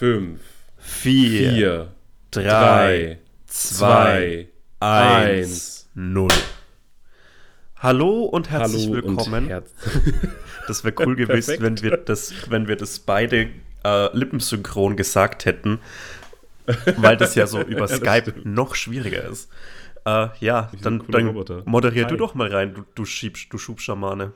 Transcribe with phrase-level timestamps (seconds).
[0.00, 0.40] 5,
[0.78, 1.88] vier, 4,
[2.30, 5.90] drei, 3, zwei, 2, 1.
[5.92, 6.30] null.
[7.76, 9.42] Hallo und herzlich Hallo willkommen.
[9.44, 9.74] und herz
[10.66, 13.50] das wäre cool gewesen, wenn wir das, wenn wir das beide
[13.84, 15.80] äh, lippensynchron gesagt hätten,
[16.96, 18.46] weil das ja so über das Skype stimmt.
[18.46, 19.50] noch schwieriger ist.
[20.06, 22.10] Äh, ja, sind dann, dann moderier Hi.
[22.10, 24.32] du doch mal rein, du, du, Schieb, du Schubschamane.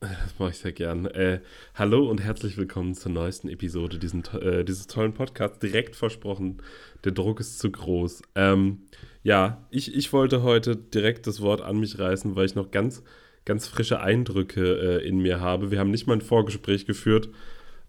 [0.00, 1.06] Das mache ich sehr gern.
[1.06, 1.40] Äh,
[1.74, 5.58] hallo und herzlich willkommen zur neuesten Episode diesen, äh, dieses tollen Podcasts.
[5.58, 6.58] Direkt versprochen,
[7.02, 8.22] der Druck ist zu groß.
[8.36, 8.82] Ähm,
[9.24, 13.02] ja, ich, ich wollte heute direkt das Wort an mich reißen, weil ich noch ganz,
[13.44, 15.72] ganz frische Eindrücke äh, in mir habe.
[15.72, 17.28] Wir haben nicht mal ein Vorgespräch geführt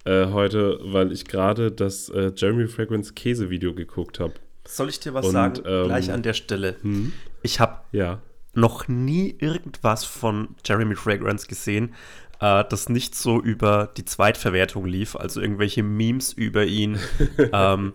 [0.06, 4.34] äh, heute, weil ich gerade das äh, Jeremy Fragrance Käse-Video geguckt habe.
[4.66, 5.62] Soll ich dir was Und, sagen?
[5.64, 6.76] ähm, Gleich an der Stelle.
[6.82, 7.14] Hm?
[7.44, 8.20] Ich habe Ja.
[8.60, 11.94] Noch nie irgendwas von Jeremy Fragrance gesehen,
[12.42, 16.98] äh, das nicht so über die Zweitverwertung lief, also irgendwelche Memes über ihn
[17.54, 17.94] ähm,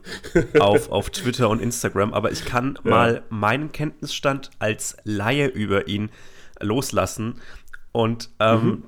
[0.59, 2.12] auf, auf Twitter und Instagram.
[2.14, 2.90] Aber ich kann Ja.
[2.90, 6.10] mal meinen Kenntnisstand als Laie über ihn
[6.60, 7.40] loslassen.
[7.93, 8.84] Und ähm, Mhm.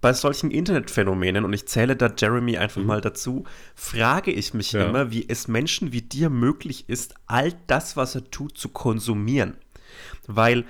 [0.00, 4.78] bei solchen Internetphänomenen, und ich zähle da Jeremy einfach mal dazu, frage ich mich Mhm.
[4.80, 4.88] Ja.
[4.88, 9.56] immer, wie es Menschen wie dir möglich ist, all das, was er tut, zu konsumieren.
[10.26, 10.64] Weil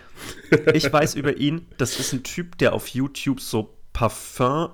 [0.74, 4.70] ich weiß über ihn, das ist ein Typ, der auf YouTube so Parfum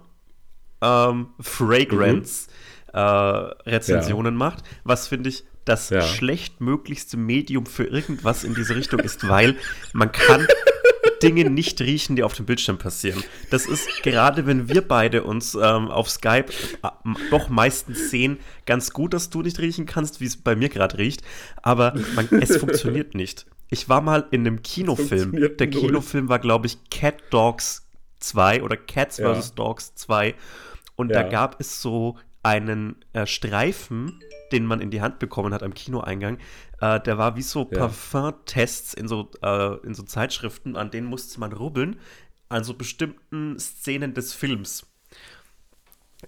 [0.81, 2.49] ähm, Fragrance
[2.93, 6.01] äh, Rezensionen macht, was finde ich das Ja.
[6.03, 9.57] schlechtmöglichste Medium für irgendwas in diese Richtung ist, weil
[9.93, 10.47] man kann
[11.23, 13.23] Dinge nicht riechen, die auf dem Bildschirm passieren.
[13.51, 16.47] Das ist gerade, wenn wir beide uns ähm, auf Skype
[16.83, 16.89] äh,
[17.31, 20.99] doch meistens sehen, ganz gut, dass du nicht riechen kannst, wie es bei mir gerade
[20.99, 21.23] riecht,
[21.63, 23.47] aber man, es funktioniert nicht.
[23.73, 25.33] Ich war mal in einem Kinofilm.
[25.33, 25.81] Der null.
[25.81, 27.89] Kinofilm war, glaube ich, Cat Dogs
[28.21, 29.35] 2 oder Cats Ja.
[29.35, 29.55] vs.
[29.55, 30.35] Dogs 2.
[30.95, 31.29] Und da Ja.
[31.29, 34.21] gab es so einen äh, Streifen,
[34.53, 36.37] den man in die Hand bekommen hat am Kinoeingang.
[36.83, 37.79] Äh, der war wie so Ja.
[37.79, 41.99] Parfum-Tests in, so, äh, in so Zeitschriften, an denen musste man rubbeln,
[42.51, 44.87] an so bestimmten Szenen des Films.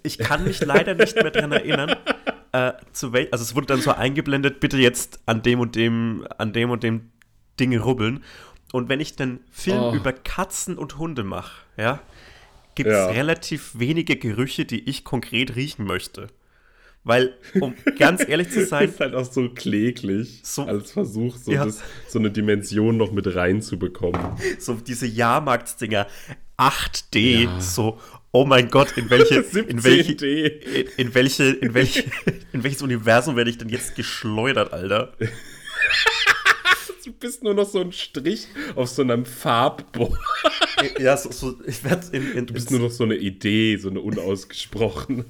[0.03, 1.95] Ich kann mich leider nicht mehr dran erinnern,
[2.53, 6.55] äh, zu also es wurde dann so eingeblendet, bitte jetzt an dem und dem, an
[6.55, 7.11] dem und dem
[7.61, 8.23] Dinge rubbeln.
[8.73, 9.95] Und wenn ich den Film Oh.
[9.95, 12.01] über Katzen und Hunde mache, ja,
[12.75, 13.07] gibt es Ja.
[13.07, 16.27] relativ wenige Gerüche, die ich konkret riechen möchte.
[17.07, 21.53] Weil, um ganz ehrlich zu sein, ist halt auch so kläglich So- als Versuch, so,
[21.53, 21.65] Ja.
[21.67, 24.21] das, so eine Dimension noch mit reinzubekommen.
[24.59, 26.07] so diese Jahrmarktsdinger
[26.57, 27.61] 8D, Ja.
[27.61, 28.01] so,
[28.33, 29.35] oh mein Gott, in welche,
[29.69, 30.47] in welche, 17D.
[30.47, 32.05] in, in welche, in welche,
[32.53, 35.13] in welches Universum werde ich denn jetzt geschleudert, Alter?
[37.05, 40.19] Du bist nur noch so ein Strich auf so einem Farbboard.
[40.99, 43.89] Ja, so, so ich werde in, in, Du bist nur noch so eine Idee, so
[43.89, 45.25] eine unausgesprochene.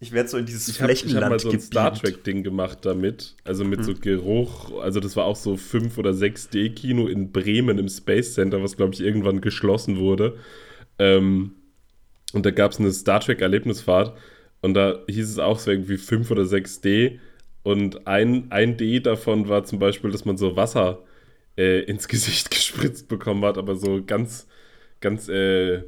[0.00, 1.94] ich werd so in dieses Ich habe hab Flächenland mal so ein Star.
[1.94, 3.36] Trek-Ding gemacht damit.
[3.44, 3.84] Also mit Mhm.
[3.84, 4.80] so Geruch.
[4.80, 8.94] Also das war auch so 5 oder 6D-Kino in Bremen im Space Center, was glaube
[8.94, 10.36] ich irgendwann geschlossen wurde.
[10.98, 11.52] Ähm,
[12.32, 14.16] und da gab es eine Star Trek-Erlebnisfahrt.
[14.60, 17.18] Und da hieß es auch so irgendwie 5 oder 6D.
[17.68, 21.02] Und ein, ein D davon war zum Beispiel, dass man so Wasser
[21.58, 24.46] äh, ins Gesicht gespritzt bekommen hat, aber so ganz,
[25.00, 25.82] ganz, äh,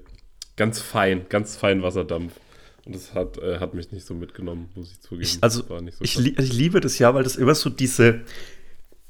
[0.56, 2.34] ganz fein, ganz fein Wasserdampf.
[2.84, 5.22] Und das hat, äh, hat mich nicht so mitgenommen, muss ich zugeben.
[5.22, 8.20] Ich, also, so ich, li ich liebe das ja, weil das immer so diese,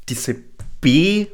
[0.08, 0.37] diese
[0.81, 1.26] B-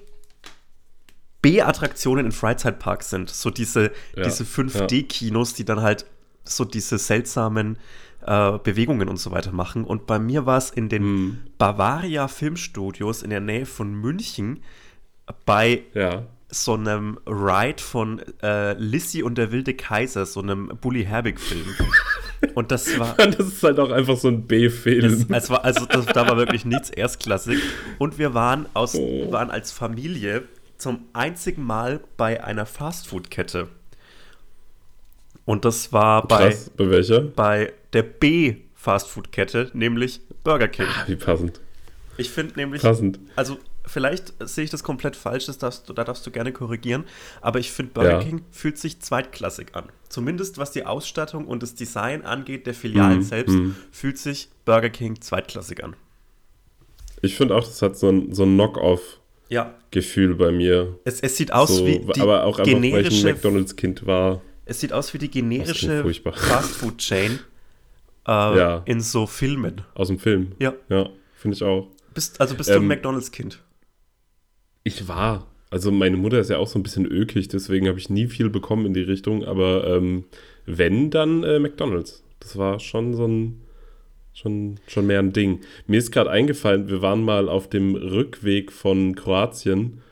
[1.43, 3.31] B-Attraktionen in Freizeitparks sind.
[3.31, 6.07] So diese, Ja, diese 5D-Kinos, die dann halt
[6.45, 7.79] so diese seltsamen
[8.27, 9.85] äh, Bewegungen und so weiter machen.
[9.85, 11.39] Und bei mir war es in den Hm.
[11.59, 14.61] Bavaria Filmstudios in der Nähe von München
[15.45, 16.23] bei Ja.
[16.49, 21.67] so einem Ride von äh, Lissy und der wilde Kaiser, so einem Bully Herbig-Film.
[22.55, 23.15] Und das war.
[23.17, 25.27] Das ist halt auch einfach so ein B-Film.
[25.31, 27.59] War, also das, da war wirklich nichts erstklassig.
[27.99, 29.33] Und wir waren, aus, Oh.
[29.33, 30.43] waren als Familie
[30.77, 33.69] zum einzigen Mal bei einer Fastfood-Kette.
[35.47, 36.71] Und das war bei, Krass.
[36.77, 37.21] Bei welcher?
[37.23, 40.87] bei der B-Fastfood-Kette, nämlich Burger King.
[41.07, 41.61] Wie passend.
[42.19, 43.19] Ich finde nämlich, Passend.
[43.37, 47.05] also vielleicht sehe ich das komplett falsch, das darfst, du- da darfst du gerne korrigieren,
[47.43, 48.19] aber ich finde Burger Ja.
[48.21, 49.85] King fühlt sich zweitklassig an.
[50.09, 53.77] Zumindest was die Ausstattung und das Design angeht der Filialen Mhm, selbst, mhm.
[53.93, 55.95] fühlt sich Burger King zweitklassig an.
[57.23, 60.99] Ich finde auch, das hat so ein, so ein Knock-off-Gefühl Ja, bei mir.
[61.05, 64.41] es, es sieht aus so, wie die aber auch einfach, weil ich ein McDonalds-Kind war.
[64.67, 66.05] Es sieht aus wie die generische.
[66.33, 67.39] Fastfood-Chain
[68.29, 68.83] äh, Ja.
[68.85, 69.81] in so Filmen.
[69.95, 70.53] Aus dem Film.
[70.59, 71.89] Ja, Ja, finde ich auch.
[72.15, 73.63] bist, also bist du ein Ähm, McDonalds-Kind.
[74.85, 75.47] Ich war.
[75.71, 78.49] Also meine Mutter ist ja auch so ein bisschen ökig, deswegen habe ich nie viel
[78.51, 79.45] bekommen in die Richtung.
[79.45, 80.25] Aber ähm,
[80.65, 82.23] wenn, dann äh, McDonalds.
[82.41, 83.63] Das war schon so ein,
[84.33, 85.61] schon, schon mehr ein Ding.
[85.87, 90.03] Mir ist gerade eingefallen, wir waren mal auf dem Rückweg von Kroatien,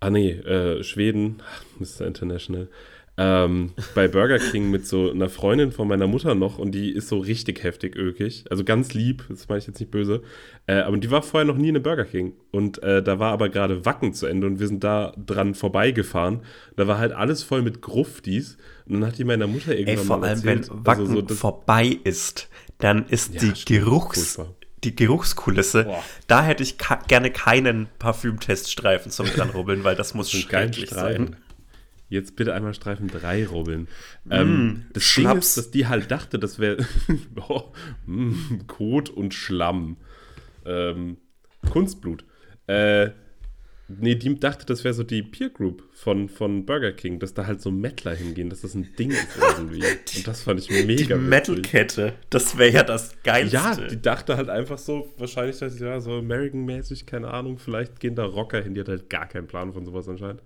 [0.00, 1.42] ah nee, äh, Schweden,
[1.78, 2.06] Mr.
[2.06, 2.68] International,
[3.18, 7.08] ähm, bei Burger King mit so einer Freundin von meiner Mutter noch und die ist
[7.08, 8.44] so richtig heftig ökig.
[8.50, 10.22] Also ganz lieb, das meine ich jetzt nicht böse.
[10.66, 12.34] Äh, aber die war vorher noch nie in einem Burger King.
[12.50, 16.40] Und äh, da war aber gerade Wacken zu Ende und wir sind da dran vorbeigefahren.
[16.76, 18.58] Da war halt alles voll mit Gruftis.
[18.86, 21.34] Und dann hat die meiner Mutter irgendwann Ey, vor allem, erzählt, wenn Wacken also so,
[21.34, 22.48] vorbei ist,
[22.78, 24.34] dann ist Ja, die stimmt, Geruchs...
[24.34, 24.54] furchtbar.
[24.84, 26.04] Die Geruchskulisse, Boah.
[26.28, 26.76] da hätte ich
[27.08, 31.34] gerne keinen Parfümteststreifen zum dranrubbeln, weil das muss schrecklich sein.
[32.08, 33.88] Jetzt bitte einmal Streifen 3 rubbeln.
[34.30, 35.48] ähm, das Ding Schnaps.
[35.48, 36.86] ist, dass die halt dachte, das wäre
[37.48, 37.72] oh,
[38.06, 39.96] mm, Kot und Schlamm.
[40.64, 41.16] Ähm,
[41.68, 42.24] Kunstblut.
[42.68, 43.10] Äh,
[43.88, 47.46] nee, die dachte, das wäre so die Peer Group von, von Burger King, dass da
[47.46, 49.82] halt so Mettler hingehen, dass das ein Ding ist irgendwie.
[50.16, 51.22] Und das fand ich mega Die.
[51.22, 53.56] Metal-Kette, das wäre ja das Geilste.
[53.56, 58.14] Ja, die dachte halt einfach so, wahrscheinlich, dass ja, so American-mäßig, keine Ahnung, vielleicht gehen
[58.14, 60.42] da Rocker hin, die hat halt gar keinen Plan von sowas anscheinend.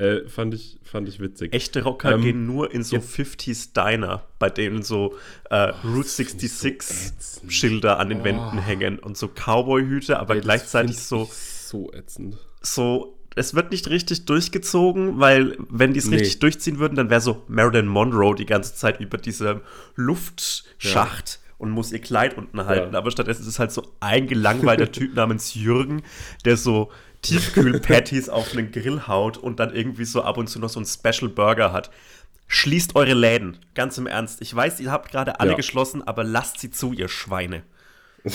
[0.00, 1.52] Äh, fand, ich, fand ich witzig.
[1.52, 3.02] Echte Rocker Ähm, gehen nur in so ja.
[3.02, 5.14] 50s Diner, bei denen so
[5.50, 7.52] äh, Route find ich so 66 ätzend.
[7.52, 8.24] Schilder an den Oh.
[8.24, 12.38] Wänden hängen und so Cowboy-Hüte, aber das gleichzeitig so, So ätzend.
[12.62, 16.16] so, es wird nicht richtig durchgezogen, weil wenn die es Nee.
[16.16, 19.60] richtig durchziehen würden, dann wäre so Marilyn Monroe die ganze Zeit über diesem
[19.96, 22.94] Luftschacht und muss ihr Kleid unten halten.
[22.96, 26.02] Aber stattdessen ist es halt so ein gelangweilter Typ namens Jürgen,
[26.44, 26.90] der so
[27.22, 30.86] Tiefkühl-Patties auf einen Grill haut und dann irgendwie so ab und zu noch so einen
[30.86, 31.90] Special Burger hat.
[32.48, 34.40] Schließt eure Läden, ganz im Ernst.
[34.42, 35.56] Ich weiß, ihr habt gerade alle Ja.
[35.56, 37.62] geschlossen, aber lasst sie zu, ihr Schweine.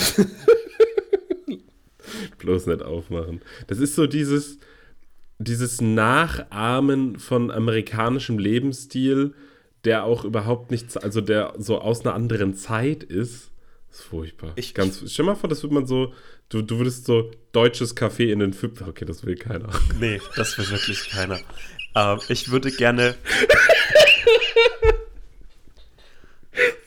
[2.37, 3.41] Bloß nicht aufmachen.
[3.67, 4.57] Das ist so dieses,
[5.39, 9.33] dieses Nachahmen von amerikanischem Lebensstil,
[9.83, 13.51] der auch überhaupt nichts, also der so aus einer anderen Zeit ist.
[13.95, 14.51] Das ist furchtbar.
[14.57, 16.13] Ich- Ganz, stell mal vor, das würde man so,
[16.49, 18.81] du, du würdest so deutsches Café in den Fünf.
[18.81, 19.69] Okay, das will keiner.
[20.01, 21.39] Nee, das will wirklich keiner.
[21.95, 23.15] Ähm, ich würde gerne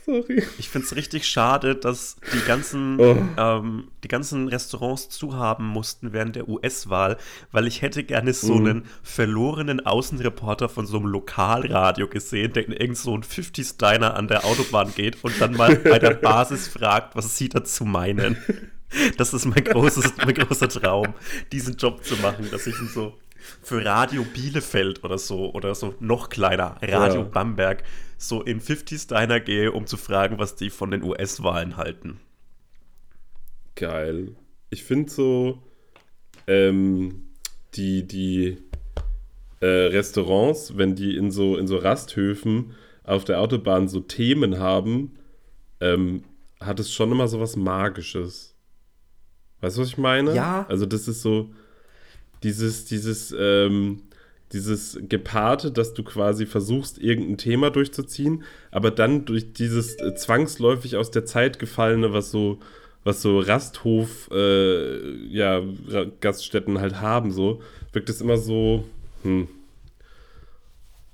[0.08, 0.42] Sorry.
[0.58, 3.16] Ich finde es richtig schade, dass die ganzen, Oh.
[3.36, 7.18] ähm, die ganzen Restaurants zu haben mussten während der US-Wahl,
[7.52, 8.66] weil ich hätte gerne so Mhm.
[8.66, 14.14] einen verlorenen Außenreporter von so einem Lokalradio gesehen, der in irgend so ein 50s Diner
[14.14, 18.38] an der Autobahn geht und dann mal bei der Basis fragt, was sie dazu meinen.
[19.18, 21.08] Das ist mein, großes, mein großer Traum,
[21.52, 23.18] diesen Job zu machen, dass ich in so
[23.62, 27.28] für Radio Bielefeld oder so oder so noch kleiner, Radio Ja.
[27.28, 27.82] Bamberg,
[28.16, 32.20] so in 50s Diner gehe, um zu fragen, was die von den US-Wahlen halten.
[33.74, 34.34] Geil.
[34.70, 35.62] Ich finde so,
[36.46, 37.28] ähm,
[37.74, 38.58] die, die
[39.60, 42.74] äh, Restaurants, wenn die in so, in so Rasthöfen
[43.04, 45.16] auf der Autobahn so Themen haben,
[45.80, 46.24] ähm,
[46.60, 48.54] hat es schon immer so was Magisches.
[49.60, 50.34] Weißt du, was ich meine?
[50.34, 50.66] Ja.
[50.68, 51.50] Also das ist so
[52.42, 54.02] dieses, dieses, ähm,
[54.52, 60.96] dieses Gepaarte, dass du quasi versuchst, irgendein Thema durchzuziehen, aber dann durch dieses äh, zwangsläufig
[60.96, 62.58] aus der Zeit gefallene, was so,
[63.04, 65.62] was so Rasthof, äh, ja,
[66.20, 67.60] Gaststätten halt haben, so,
[67.92, 68.84] wirkt es immer so,
[69.22, 69.48] hm,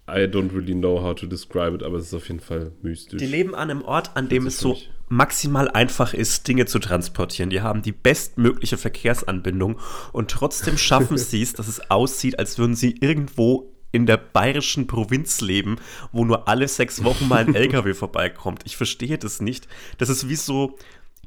[0.07, 3.19] I don't really know how to describe it, aber es ist auf jeden Fall mystisch.
[3.19, 6.79] Die leben an einem Ort, an dem es so mich- maximal einfach ist, Dinge zu
[6.79, 7.51] transportieren.
[7.51, 9.79] Die haben die bestmögliche Verkehrsanbindung
[10.13, 14.89] und trotzdem schaffen sie es, dass es aussieht, als würden sie irgendwo in der bayerischen
[14.89, 15.77] Provinz leben,
[16.11, 18.63] wo nur alle sechs Wochen mal ein LKW vorbeikommt.
[18.65, 19.69] Ich verstehe das nicht.
[19.99, 20.77] Das ist wie so,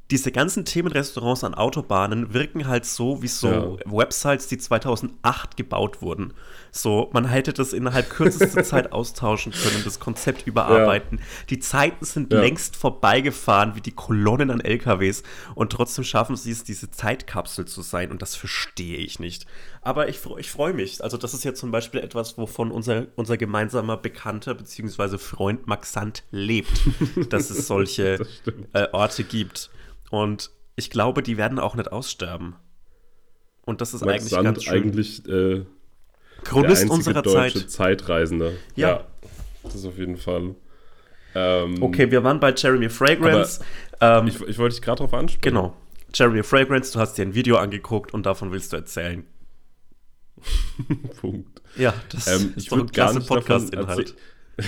[0.09, 6.33] diese ganzen Themenrestaurants an Autobahnen wirken halt so wie so Websites, die 2008 gebaut wurden.
[6.71, 11.19] So, man hätte das innerhalb kürzester Zeit austauschen können, das Konzept überarbeiten.
[11.49, 12.39] Die Zeiten sind Ja.
[12.39, 15.23] längst vorbeigefahren, wie die Kolonnen an LKWs
[15.55, 19.45] und trotzdem schaffen sie es, diese Zeitkapsel zu sein und das verstehe ich nicht.
[19.81, 21.03] Aber ich, ich freue mich.
[21.03, 25.17] Also das ist ja zum Beispiel etwas, wovon unser, unser gemeinsamer Bekannter bzw.
[25.17, 26.81] Freund Max Sand lebt,
[27.29, 28.27] dass es solche Das
[28.73, 29.69] äh, Orte gibt.
[30.09, 32.55] Und ich glaube, die werden auch nicht aussterben.
[33.65, 34.73] Und das ist Max eigentlich Sand ganz schön.
[34.73, 35.65] eigentlich äh,
[36.43, 37.71] Chronist unserer deutsche Zeit.
[37.71, 38.57] Zeitreisende.
[38.75, 39.05] Ja.
[39.63, 40.55] Das ist auf jeden Fall.
[41.35, 43.59] Ähm, Okay, wir waren bei Jeremy Fragrance.
[43.99, 45.41] Ähm, Ich, ich wollte dich gerade darauf ansprechen.
[45.41, 45.75] genau.
[46.13, 49.25] Jeremy Fragrance, du hast dir ein Video angeguckt und davon willst du erzählen.
[51.19, 51.61] Punkt.
[51.75, 54.15] Ja, das Ähm, ist doch ein klasse Podcast-Inhalt.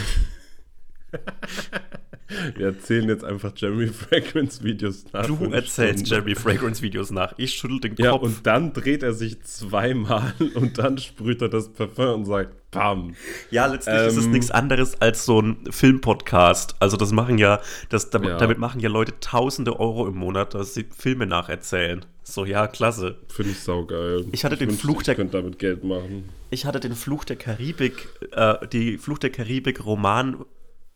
[2.56, 5.26] Wir erzählen jetzt einfach Jeremy Fragrance Videos nach.
[5.26, 6.06] Du erzählst Stunden.
[6.06, 7.34] Jeremy Fragrance Videos nach.
[7.38, 8.24] Ich schüttel den Ja, Kopf.
[8.24, 13.16] und dann dreht er sich zweimal und dann sprüht er das Parfum und sagt, Bam.
[13.50, 16.76] Ja, letztlich ähm, ist es ähm, nichts anderes als so ein Filmpodcast.
[16.80, 18.38] Also das machen ja, das, damit, ja.
[18.38, 22.06] damit, machen ja Leute tausende Euro im Monat, dass sie Filme nacherzählen.
[22.22, 23.18] So, ja, klasse.
[23.28, 24.26] Finde ich saugeil.
[24.32, 25.18] Ich hatte ich den Fluch der...
[25.18, 26.30] Ich damit Geld machen.
[26.52, 29.86] Ich hatte den Fluch der Karibik, äh, die Fluch der Karibik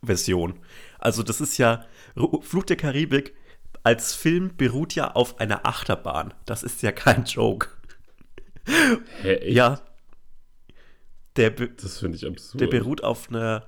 [0.04, 0.54] Roman-Version.
[1.00, 1.86] Also das ist ja,
[2.42, 3.34] Fluch der Karibik
[3.86, 6.34] als Film beruht ja auf einer Achterbahn.
[6.46, 7.68] Das ist ja kein Joke.
[9.22, 9.56] Hä, echt?
[9.56, 9.82] Ja,
[11.36, 12.62] der das finde ich absurd.
[12.62, 13.68] Der beruht auf einer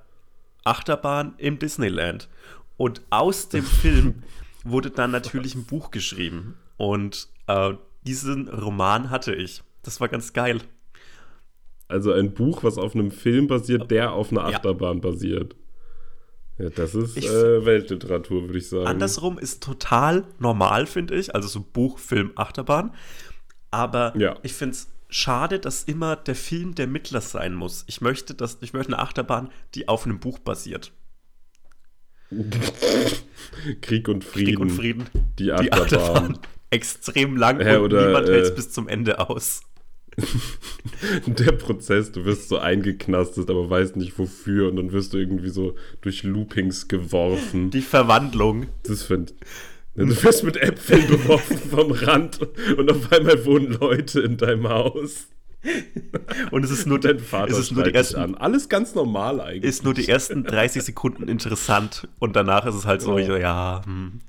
[0.63, 2.29] Achterbahn im Disneyland.
[2.77, 4.23] Und aus dem Film
[4.63, 6.55] wurde dann natürlich ein Buch geschrieben.
[6.77, 7.73] Und äh,
[8.03, 9.63] diesen Roman hatte ich.
[9.83, 10.61] Das war ganz geil.
[11.89, 15.01] Also ein Buch, was auf einem Film basiert, der auf einer Achterbahn ja.
[15.01, 15.55] basiert.
[16.57, 18.87] Ja, das ist ich, äh, Weltliteratur, würde ich sagen.
[18.87, 21.35] Andersrum ist total normal, finde ich.
[21.35, 22.93] Also so Buch, Film, Achterbahn.
[23.71, 24.37] Aber ja.
[24.41, 27.83] ich finde es schade, dass immer der Film der Mittler sein muss.
[27.87, 30.93] Ich möchte, dass, ich möchte eine Achterbahn, die auf einem Buch basiert.
[33.81, 34.45] Krieg und Frieden.
[34.45, 35.05] Krieg und Frieden.
[35.37, 35.87] Die Achterbahn.
[35.87, 36.39] Die Achterbahn.
[36.69, 39.61] Extrem lang und oder, niemand äh, hält es bis zum Ende aus.
[41.25, 45.49] der Prozess, du wirst so eingeknastet, aber weißt nicht wofür und dann wirst du irgendwie
[45.49, 47.69] so durch Loopings geworfen.
[47.71, 48.67] Die Verwandlung.
[48.83, 49.33] Das finde.
[49.95, 52.39] Du wirst mit Äpfeln beworfen vom Rand
[52.77, 55.27] und auf einmal wohnen Leute in deinem Haus.
[56.51, 58.35] Und es ist nur, dein Vater es ist nur die ersten, an.
[58.35, 59.63] Alles ganz normal eigentlich.
[59.63, 63.37] Ist nur die ersten 30 Sekunden interessant und danach ist es halt so, ja.
[63.37, 64.19] ja hm.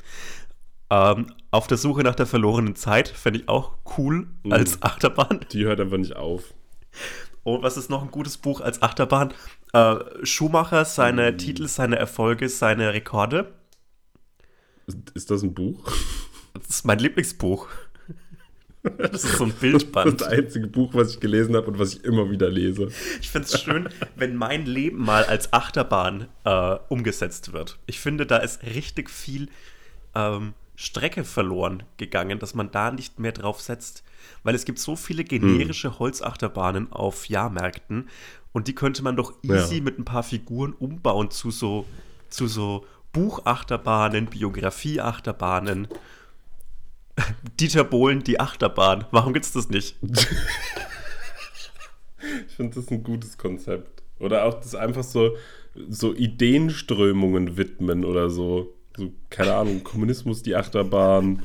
[0.91, 4.53] Ähm, auf der Suche nach der verlorenen Zeit fände ich auch cool mhm.
[4.53, 5.45] als Achterbahn.
[5.53, 6.55] Die hört einfach nicht auf.
[7.43, 9.33] Und was ist noch ein gutes Buch als Achterbahn?
[9.73, 11.39] Äh, Schumacher, seine mhm.
[11.39, 13.53] Titel, seine Erfolge, seine Rekorde.
[15.15, 15.93] Ist das ein Buch?
[16.55, 17.69] Das ist mein Lieblingsbuch.
[18.99, 20.07] Das ist so ein Bildband.
[20.07, 22.87] Das ist das einzige Buch, was ich gelesen habe und was ich immer wieder lese.
[23.21, 27.81] Ich finde es schön, wenn mein Leben mal als Achterbahn äh, umgesetzt wird.
[27.87, 29.49] Ich finde, da ist richtig viel
[30.15, 34.05] ähm, Strecke verloren gegangen, dass man da nicht mehr drauf setzt.
[34.43, 35.99] Weil es gibt so viele generische hm.
[35.99, 38.09] Holzachterbahnen auf Jahrmärkten
[38.53, 39.83] und die könnte man doch easy ja.
[39.83, 41.85] mit ein paar Figuren umbauen zu so,
[42.31, 45.89] zu so Buchachterbahnen, Biografieachterbahnen.
[47.61, 49.07] Dieter Bohlen, die Achterbahn.
[49.11, 49.97] Warum gibt es das nicht?
[52.47, 54.03] ich finde das ein gutes Konzept.
[54.19, 55.37] Oder auch das einfach so,
[55.89, 58.76] so Ideenströmungen widmen oder so.
[58.97, 59.13] So.
[59.31, 61.43] Keine Ahnung, Kommunismus, die Achterbahn.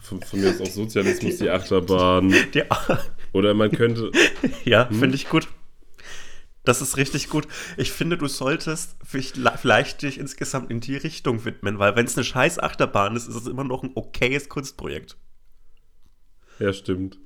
[0.00, 2.34] Von, von mir ist auch Sozialismus, die, die Achterbahn.
[2.54, 2.64] Die,
[3.32, 4.10] oder man könnte.
[4.64, 4.98] Ja, hm?
[4.98, 5.48] finde ich gut.
[6.64, 7.48] Das ist richtig gut.
[7.76, 12.24] Ich finde, du solltest vielleicht dich insgesamt in die Richtung widmen, weil wenn es eine
[12.24, 15.16] scheiß Achterbahn ist, ist es immer noch ein okayes Kunstprojekt.
[16.60, 17.18] Ja, stimmt.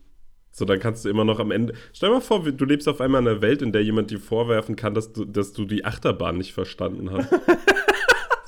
[0.52, 1.74] So, dann kannst du immer noch am Ende.
[1.92, 4.18] Stell dir mal vor, du lebst auf einmal in einer Welt, in der jemand dir
[4.18, 7.28] vorwerfen kann, dass du, dass du die Achterbahn nicht verstanden hast.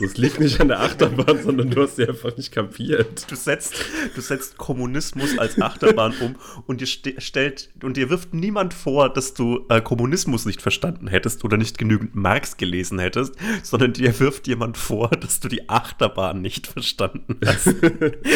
[0.00, 3.30] Das liegt nicht an der Achterbahn, sondern du hast sie einfach nicht kapiert.
[3.30, 3.74] Du setzt,
[4.14, 6.36] du setzt Kommunismus als Achterbahn um
[6.66, 11.44] und dir stellt und dir wirft niemand vor, dass du äh, Kommunismus nicht verstanden hättest
[11.44, 16.40] oder nicht genügend Marx gelesen hättest, sondern dir wirft jemand vor, dass du die Achterbahn
[16.40, 17.74] nicht verstanden hast.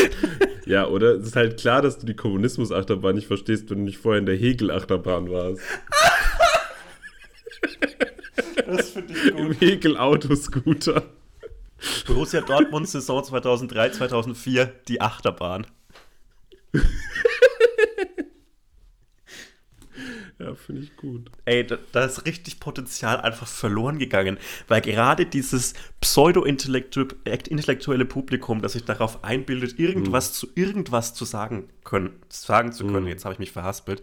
[0.67, 1.15] ja, oder?
[1.15, 4.27] Es ist halt klar, dass du die Kommunismus-Achterbahn nicht verstehst, wenn du nicht vorher in
[4.27, 5.61] der Hegel-Achterbahn warst.
[8.67, 9.39] Das finde ich gut.
[9.39, 11.05] Im Hegel-Autoscooter.
[12.07, 15.67] Borussia Dortmund Saison 2003, 2004, die Achterbahn.
[20.39, 21.31] ja, finde ich gut.
[21.45, 28.73] Ey, da, da, ist richtig Potenzial einfach verloren gegangen, weil gerade dieses pseudo-intellektuelle Publikum, das
[28.73, 30.35] sich darauf einbildet, irgendwas hm.
[30.35, 33.09] zu irgendwas zu sagen können, sagen zu können, hm.
[33.09, 34.03] jetzt habe ich mich verhaspelt.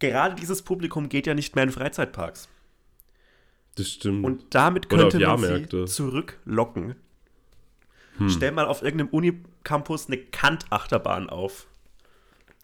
[0.00, 2.48] Gerade dieses Publikum geht ja nicht mehr in Freizeitparks.
[3.78, 4.24] Das stimmt.
[4.24, 6.96] Und damit könnte man sie zurücklocken.
[8.16, 8.28] Hm.
[8.28, 11.68] Stell mal auf irgendeinem Unicampus eine Kant-Achterbahn auf.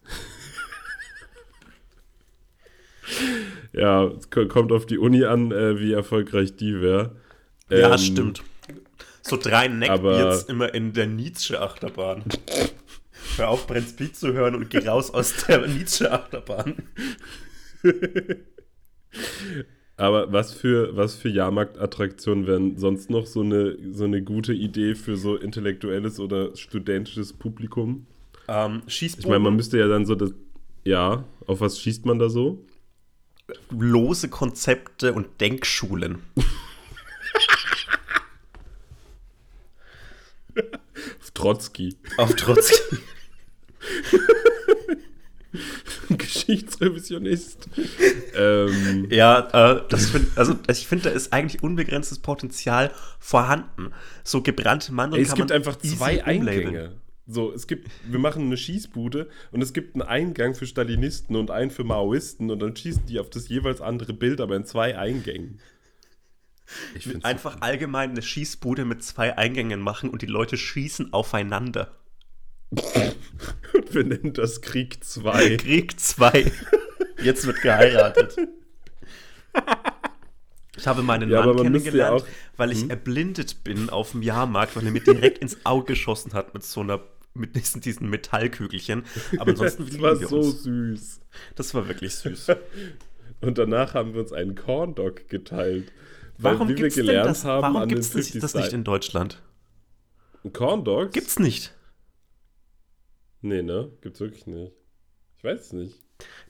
[3.71, 7.15] ja, es kommt auf die Uni an, äh, wie erfolgreich die wäre.
[7.69, 8.43] Ähm, ja, stimmt.
[9.21, 12.25] So drei Neckbeards immer in der Nietzsche-Achterbahn.
[13.37, 16.89] Hör auf, Brent Speed zu hören und geh raus aus der Nietzsche-Achterbahn.
[19.97, 24.93] Aber was für, was für Jahrmarktattraktionen wären sonst noch so eine, so eine gute Idee
[24.93, 28.05] für so intellektuelles oder studentisches Publikum?
[28.47, 29.25] Ähm, Schießbogen.
[29.25, 30.33] Ich meine, man müsste ja dann so das.
[30.83, 32.63] Ja, auf was schießt man da so?
[33.69, 36.17] Lose Konzepte und Denkschulen.
[41.21, 41.95] auf Trotzki.
[42.17, 42.97] Auf Trotzki.
[46.17, 47.69] Geschichtsrevisionist.
[48.35, 53.91] ähm, Ja, äh, das find, also ich finde, da ist eigentlich unbegrenztes Potenzial vorhanden.
[54.23, 56.67] So gebrannte Mandeln ey, es gibt einfach zwei umlabeln.
[56.67, 56.91] Eingänge.
[57.27, 61.49] So, es gibt, wir machen eine Schießbude und es gibt einen Eingang für Stalinisten und
[61.49, 64.95] einen für Maoisten und dann schießen die auf das jeweils andere Bild, aber in zwei
[64.97, 65.59] Eingängen.
[66.95, 71.95] Ich find's Einfach allgemein eine Schießbude mit zwei Eingängen machen und die Leute schießen aufeinander.
[73.95, 75.57] Wir nennen das Krieg 2.
[75.57, 76.51] Krieg 2.
[77.23, 78.35] Jetzt wird geheiratet.
[80.77, 82.33] Ich habe meinen Ja, Mann kennengelernt, ja hm?
[82.57, 86.53] weil ich erblindet bin auf dem Jahrmarkt, weil er mir direkt ins Auge geschossen hat
[86.53, 87.01] mit so einer
[87.33, 89.03] mit diesen, diesen Metallkügelchen.
[89.37, 90.63] Aber ansonsten Das war wir so uns.
[90.63, 91.19] süß.
[91.55, 92.47] Das war wirklich süß.
[93.41, 95.91] Und danach haben wir uns einen Corn Dog geteilt.
[96.37, 97.45] Warum Weil, wie wir gelernt das?
[97.45, 99.41] haben Warum das, 50 das nicht in Deutschland?
[100.53, 101.13] Corn Dogs?
[101.13, 101.74] Gibt's nicht.
[103.45, 103.91] Nee, ne?
[104.01, 104.73] Gibt's wirklich nicht.
[105.37, 105.95] Ich weiß es nicht.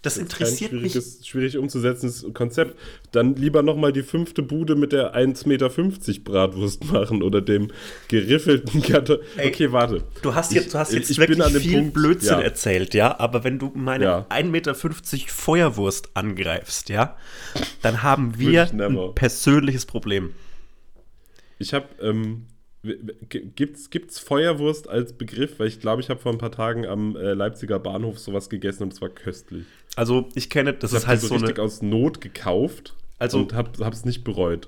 [0.01, 0.91] Das Das ist interessiert kein mich.
[0.93, 2.77] schwieriges, schwierig umzusetzendes Konzept.
[3.11, 5.69] Dann lieber nochmal die fünfte Bude mit der 1,50 Meter
[6.23, 7.69] Bratwurst machen oder dem
[8.07, 9.17] geriffelten Karton.
[9.43, 10.03] Okay, warte.
[10.21, 12.29] Du hast Ich- jetzt, du hast jetzt ich bin wirklich an dem viel Punkt, Blödsinn
[12.37, 12.41] ja.
[12.41, 13.19] erzählt, ja.
[13.19, 14.27] Aber wenn du meine Ja.
[14.29, 14.75] 1,50 Meter
[15.33, 17.17] Feuerwurst angreifst, ja,
[17.81, 20.33] dann haben wir ich ein persönliches Problem.
[21.57, 22.45] Ich habe, ähm,
[23.29, 25.59] gibt's, gibt's Feuerwurst als Begriff?
[25.59, 28.83] Weil ich glaube, ich habe vor ein paar Tagen am äh, Leipziger Bahnhof sowas gegessen
[28.83, 29.65] und es war köstlich.
[29.95, 32.95] Also ich kenne, das Ich ist habe halt so so richtig eine aus Not gekauft
[33.19, 34.67] Also- und habe es nicht bereut.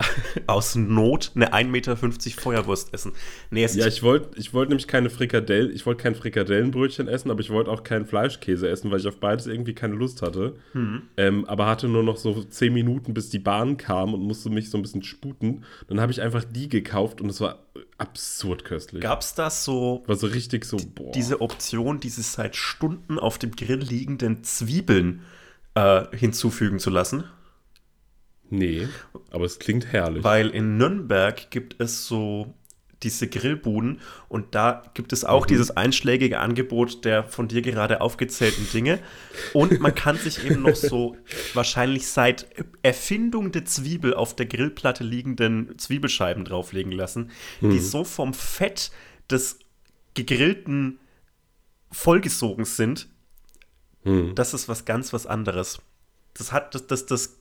[0.46, 3.12] aus Not eine 1,50 Meter Feuerwurst essen.
[3.50, 7.40] Nee, Ja, ich wollte ich wollt nämlich keine Frikadellen, ich wollte kein Frikadellenbrötchen essen, aber
[7.40, 10.54] ich wollte auch keinen Fleischkäse essen, weil ich auf beides irgendwie keine Lust hatte.
[10.72, 11.02] Mhm.
[11.16, 14.70] Ähm, aber hatte nur noch so zehn Minuten, bis die Bahn kam und musste mich
[14.70, 15.64] so ein bisschen sputen.
[15.88, 17.64] Dann habe ich einfach die gekauft und es war
[17.98, 19.02] absurd köstlich.
[19.02, 21.10] gab es da so War so richtig so, boah.
[21.12, 25.22] diese Option, diese seit Stunden auf dem Grill liegenden Zwiebeln
[25.74, 27.24] äh, hinzufügen zu lassen?
[28.50, 28.88] Nee,
[29.30, 30.24] aber es klingt herrlich.
[30.24, 32.54] Weil in Nürnberg gibt es so
[33.04, 38.66] diese Grillbuden und da gibt es auch dieses einschlägige Angebot der von dir gerade aufgezählten
[38.72, 38.98] Dinge.
[39.52, 41.16] Und man kann sich eben noch so
[41.54, 42.48] wahrscheinlich seit
[42.82, 47.30] Erfindung der Zwiebel auf der Grillplatte liegenden Zwiebelscheiben drauflegen lassen,
[47.60, 48.90] die so vom Fett
[49.30, 49.60] des
[50.14, 50.98] gegrillten
[51.92, 53.08] vollgesogen sind,
[54.02, 54.34] Hm.
[54.34, 55.80] das ist was ganz was anderes.
[56.34, 57.37] Das hat das, das, das,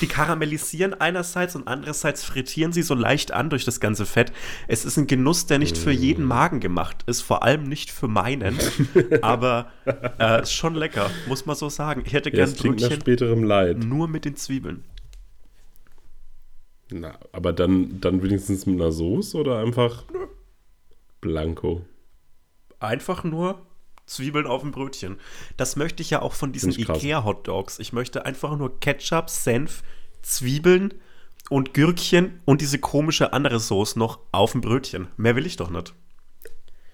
[0.00, 4.32] die karamellisieren einerseits und andererseits frittieren sie so leicht an durch das ganze Fett.
[4.68, 8.08] Es ist ein Genuss, der nicht für jeden Magen gemacht ist, vor allem nicht für
[8.08, 8.58] meinen,
[9.22, 9.70] aber
[10.18, 12.02] äh, ist schon lecker, muss man so sagen.
[12.06, 13.78] Ich hätte ja, gern nach Brötchen späterem Leid.
[13.84, 14.84] nur mit den Zwiebeln.
[16.92, 20.04] Na, aber dann, dann wenigstens mit einer Soße oder einfach
[21.20, 21.84] Blanco?
[22.80, 23.66] Einfach nur
[24.10, 25.18] Zwiebeln auf dem Brötchen.
[25.56, 26.72] Das möchte ich ja auch von diesen.
[26.72, 27.78] Ikea-Hotdogs.
[27.78, 29.82] Ich möchte einfach nur Ketchup, Senf,
[30.22, 30.94] Zwiebeln
[31.48, 35.06] und Gürkchen und diese komische andere Sauce noch auf dem Brötchen.
[35.16, 35.94] Mehr will ich doch nicht.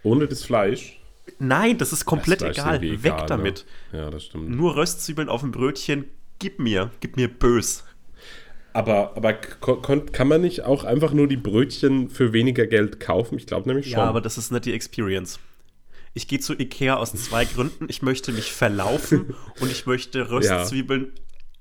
[0.03, 1.01] Ohne das Fleisch?
[1.39, 2.81] Nein, das ist komplett Das egal.
[2.83, 3.65] Weg egal, damit.
[3.93, 3.99] Ne?
[3.99, 4.51] Ja, das stimmt.
[4.51, 6.05] Nur Röstzwiebeln auf dem Brötchen.
[6.39, 7.83] Gib mir, gib mir bös.
[8.75, 13.39] Aber, aber kann man nicht auch einfach nur die Brötchen für weniger Geld kaufen?
[13.39, 13.95] Ich glaube nämlich schon.
[13.95, 15.41] Ja, aber das ist nicht die Experience.
[16.17, 17.89] Ich gehe zu Ikea aus zwei Gründen.
[17.91, 21.13] Ich möchte mich verlaufen und ich möchte Röstzwiebeln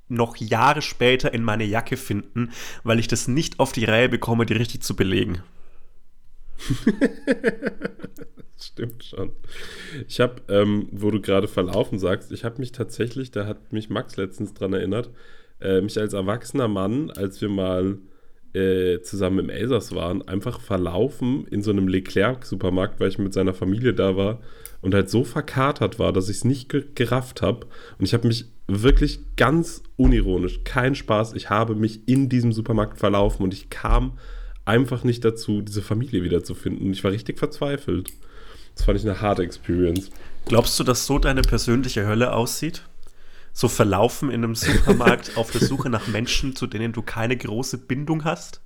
[0.08, 2.54] noch Jahre später in meine Jacke finden,
[2.86, 5.44] weil ich das nicht auf die Reihe bekomme, die richtig zu belegen.
[8.58, 9.34] Stimmt schon.
[10.08, 13.90] Ich habe, ähm, wo du gerade verlaufen sagst, ich habe mich tatsächlich, da hat mich
[13.90, 15.10] Max letztens dran erinnert,
[15.60, 17.98] äh, mich als erwachsener Mann, als wir mal
[18.56, 23.54] äh, zusammen im Elsass waren, einfach verlaufen in so einem Leclerc-Supermarkt, weil ich mit seiner
[23.54, 24.40] Familie da war
[24.82, 27.68] und halt so verkatert war, dass ich es nicht ge gerafft habe.
[28.00, 32.98] Und ich habe mich wirklich ganz unironisch, kein Spaß, ich habe mich in diesem Supermarkt
[32.98, 34.18] verlaufen und ich kam
[34.64, 36.88] einfach nicht dazu, diese Familie wiederzufinden.
[36.88, 38.12] Und ich war richtig verzweifelt.
[38.76, 40.10] Das fand ich eine harte Experience.
[40.46, 42.84] Glaubst du, dass so deine persönliche Hölle aussieht?
[43.58, 47.78] So verlaufen in einem Supermarkt auf der Suche nach Menschen, zu denen du keine große
[47.78, 48.60] Bindung hast?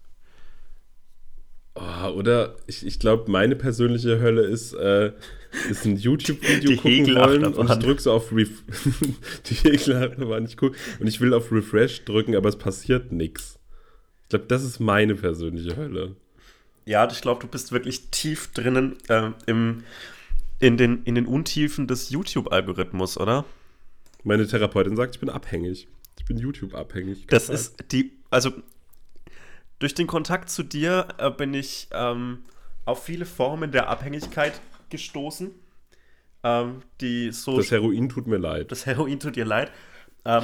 [1.75, 5.13] Oh, oder ich, ich glaube, meine persönliche Hölle ist, äh,
[5.69, 8.49] ist ein YouTube-Video gucken wollen und ich drücke so auf Ref
[9.45, 13.59] die Hegelachterbahn, ich gucke und ich will auf Refresh drücken, aber es passiert nichts.
[14.23, 16.15] Ich glaube, das ist meine persönliche Hölle.
[16.85, 19.83] Ja, ich glaube, du bist wirklich tief drinnen äh, im,
[20.57, 23.45] in, den, in den Untiefen des YouTube-Algorithmus, oder?
[24.23, 25.87] Meine Therapeutin sagt, ich bin abhängig.
[26.17, 27.27] Ich bin YouTube-abhängig.
[27.27, 28.51] Das ist die, also
[29.79, 32.39] durch den Kontakt zu dir äh, bin ich ähm,
[32.85, 35.51] auf viele Formen der Abhängigkeit gestoßen.
[36.43, 37.57] ähm, die so.
[37.57, 38.71] Das Heroin tut mir leid.
[38.71, 39.71] Das Heroin tut dir leid.
[40.25, 40.43] Ähm,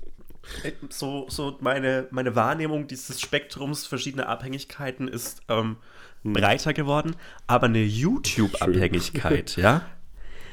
[0.88, 5.76] so, so meine, meine Wahrnehmung dieses Spektrums verschiedener Abhängigkeiten ist ähm,
[6.22, 6.34] Hm.
[6.34, 9.86] breiter geworden, aber eine YouTube-Abhängigkeit, ja,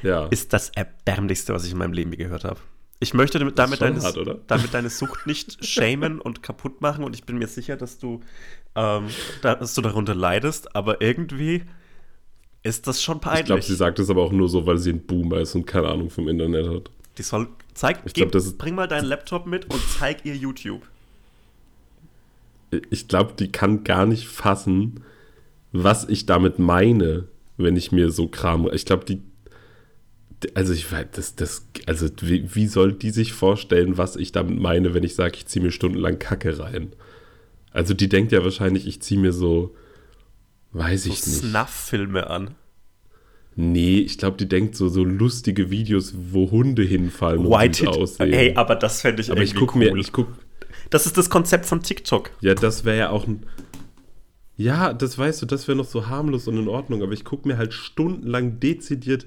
[0.02, 0.26] Ja.
[0.26, 2.60] ist das erbärmlichste, was ich in meinem Leben gehört habe.
[3.00, 7.04] Ich möchte damit, damit, schon deine, hart, damit deine Sucht nicht schämen und kaputt machen
[7.04, 8.20] und ich bin mir sicher, dass du,
[8.74, 9.06] ähm,
[9.42, 11.62] da, dass du darunter leidest, aber irgendwie
[12.64, 13.40] ist das schon peinlich.
[13.42, 15.64] ich glaube, sie sagt es aber auch nur so, weil sie ein Boomer ist und
[15.66, 16.90] keine Ahnung vom Internet hat.
[17.16, 20.34] Die soll, zeig, Ich glaub, gib- ist- bring mal deinen Laptop mit und zeig ihr
[20.36, 20.82] YouTube.
[22.90, 25.02] Ich glaube, die kann gar nicht fassen,
[25.72, 27.24] was ich damit meine,
[27.56, 28.68] wenn ich mir so Kram.
[28.72, 29.22] Ich glaube, die.
[30.54, 34.58] Also ich weiß, das, das, also wie, wie soll die sich vorstellen, was ich damit
[34.58, 36.92] meine, wenn ich sage, ich ziehe mir stundenlang Kacke rein?
[37.72, 39.74] Also die denkt ja wahrscheinlich, ich ziehe mir so,
[40.72, 41.38] weiß So ich nicht.
[41.40, 42.54] Snuff-Filme an.
[43.56, 47.96] Nee, ich glaube, die denkt so, so lustige Videos, wo Hunde hinfallen und White gut
[47.96, 48.32] aussehen.
[48.32, 50.00] Hey, aber das fände ich aber ich irgendwie gucke mir, cool.
[50.00, 50.28] ich guck,
[50.90, 52.30] Das ist das Konzept von TikTok.
[52.40, 53.44] Ja, das wäre ja auch ein.
[54.56, 57.48] Ja, das weißt du, das wäre noch so harmlos und in Ordnung, aber ich gucke
[57.48, 59.26] mir halt stundenlang dezidiert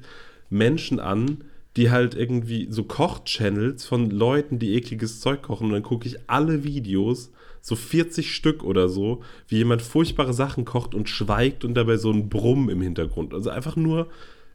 [0.51, 1.43] Menschen an,
[1.77, 6.17] die halt irgendwie so Koch-Channels von Leuten, die ekliges Zeug kochen und dann gucke ich
[6.27, 11.73] alle Videos, so 40 Stück oder so, wie jemand furchtbare Sachen kocht und schweigt und
[11.75, 13.33] dabei so ein Brumm im Hintergrund.
[13.33, 14.07] Also einfach nur,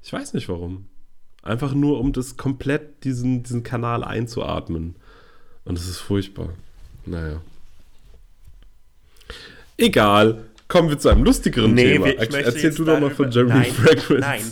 [0.03, 0.87] ich weiß nicht warum.
[1.43, 4.97] Einfach nur, um das komplett diesen, diesen Kanal einzuatmen.
[5.65, 6.51] Und es ist furchtbar.
[7.07, 7.41] Naja.
[9.79, 10.45] Egal.
[10.69, 12.07] Kommen wir zu einem lustigeren Thema.
[12.07, 14.19] wir- Erzähl du doch mal von Jeremy Fragrance.
[14.21, 14.43] Nein,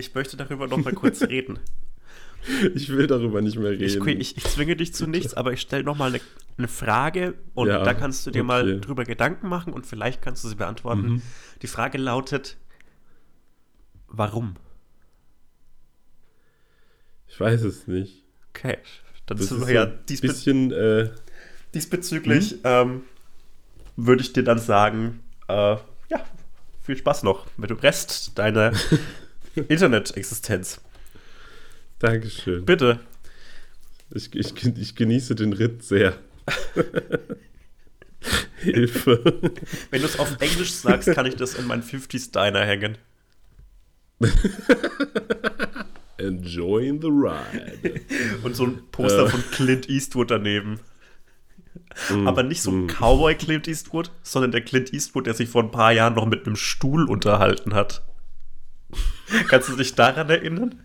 [0.00, 1.58] ich möchte darüber noch mal kurz reden.
[2.74, 4.20] Ich will darüber nicht mehr Ich, reden.
[4.20, 6.20] ich, ich zwinge dich zu nichts, aber ich stelle noch mal eine,
[6.56, 8.80] eine Frage und Ja, da kannst du dir mal okay.
[8.80, 11.02] drüber Gedanken machen und vielleicht kannst du sie beantworten.
[11.06, 11.22] Mhm.
[11.62, 12.56] Die Frage lautet,
[14.08, 14.56] warum?
[17.28, 18.24] ich weiß es nicht.
[18.54, 18.78] Okay,
[19.26, 21.10] dann Das sind ist wir ja diesbe bisschen, äh,
[21.74, 23.04] diesbezüglich ähm,
[23.96, 25.76] würde ich dir dann sagen, äh,
[26.08, 26.24] ja,
[26.82, 28.72] viel Spaß noch mit dem Rest deiner
[29.54, 30.80] Internet-Existenz.
[31.98, 32.64] Dankeschön.
[32.64, 33.00] Bitte.
[34.12, 36.16] Ich, ich, ich genieße den Ritt sehr.
[38.58, 39.22] Hilfe.
[39.90, 42.98] Wenn du es auf Englisch sagst, kann ich das in meinen 50s Diner hängen.
[46.18, 48.00] Enjoying the ride.
[48.42, 49.30] Und so ein Poster Äh.
[49.30, 50.80] von Clint Eastwood daneben.
[52.10, 55.62] Mm, Aber nicht so ein Cowboy Clint Eastwood, sondern der Clint Eastwood, der sich vor
[55.62, 58.02] ein paar Jahren noch mit einem Stuhl unterhalten hat.
[59.48, 60.80] Kannst du dich daran erinnern?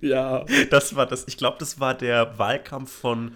[0.00, 0.44] Ja.
[0.70, 3.32] Das war das, ich glaube, das war der Wahlkampf von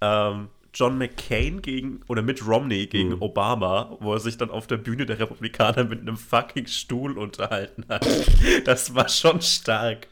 [0.00, 3.22] ähm, John McCain gegen oder Mitt Romney gegen Mhm.
[3.22, 7.84] Obama, wo er sich dann auf der Bühne der Republikaner mit einem fucking Stuhl unterhalten
[7.88, 8.06] hat.
[8.64, 10.06] Das war schon stark.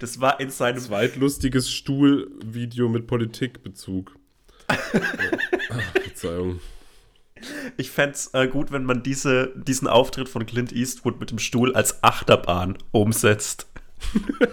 [0.00, 4.14] Das war in seinem Zweitlustiges Stuhlvideo mit Politikbezug.
[4.68, 4.76] Ah,
[6.04, 6.60] Verzeihung.
[7.76, 11.38] Ich fände es äh, gut, wenn man diese, diesen Auftritt von Clint Eastwood mit dem
[11.38, 13.66] Stuhl als Achterbahn umsetzt.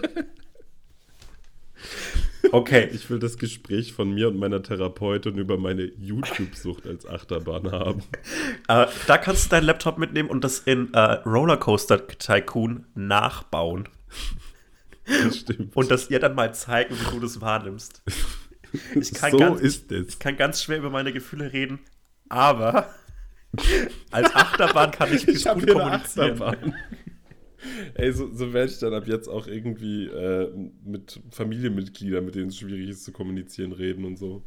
[2.52, 7.70] okay, Ich will das Gespräch von mir und meiner Therapeutin über meine YouTube-Sucht als Achterbahn
[7.70, 8.02] haben.
[8.68, 13.88] äh, da kannst du deinen Laptop mitnehmen und das in äh, Rollercoaster Tycoon nachbauen.
[15.06, 15.76] Das stimmt.
[15.76, 18.02] Und das ihr dann mal zeigen, wie du das wahrnimmst.
[18.94, 20.18] Ich kann, so ganz, ist ich es.
[20.18, 21.78] kann ganz schwer über meine Gefühle reden,
[22.32, 22.88] aber
[24.10, 26.42] als Achterbahn kann ich, Ich habe gut kommunizieren.
[26.42, 26.74] Achterbahn.
[27.94, 30.50] Ey, so, so werde ich dann ab jetzt auch irgendwie äh,
[30.84, 34.42] mit Familienmitgliedern, mit denen es schwierig ist zu kommunizieren, reden und so.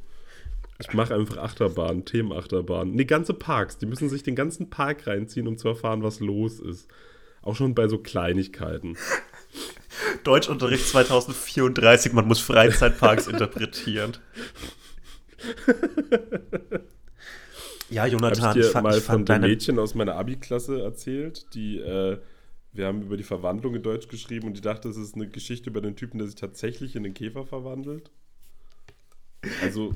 [0.80, 2.92] Ich mache einfach Achterbahn, Themenachterbahn.
[2.92, 3.78] Nee, ganze Parks.
[3.78, 6.90] Die müssen sich den ganzen Park reinziehen, um zu erfahren, was los ist.
[7.42, 8.98] Auch schon bei so Kleinigkeiten.
[10.24, 14.18] Deutschunterricht 2034, man muss Freizeitparks interpretieren.
[17.90, 19.42] Ja, Jonathan, ich dir fand, mal ich von dem.
[19.42, 22.18] Mädchen aus meiner Abi-Klasse erzählt, die, äh,
[22.74, 25.70] wir haben über die Verwandlung in Deutsch geschrieben und die dachte, es ist eine Geschichte
[25.70, 28.10] über den Typen, der sich tatsächlich in den Käfer verwandelt.
[29.62, 29.94] Also,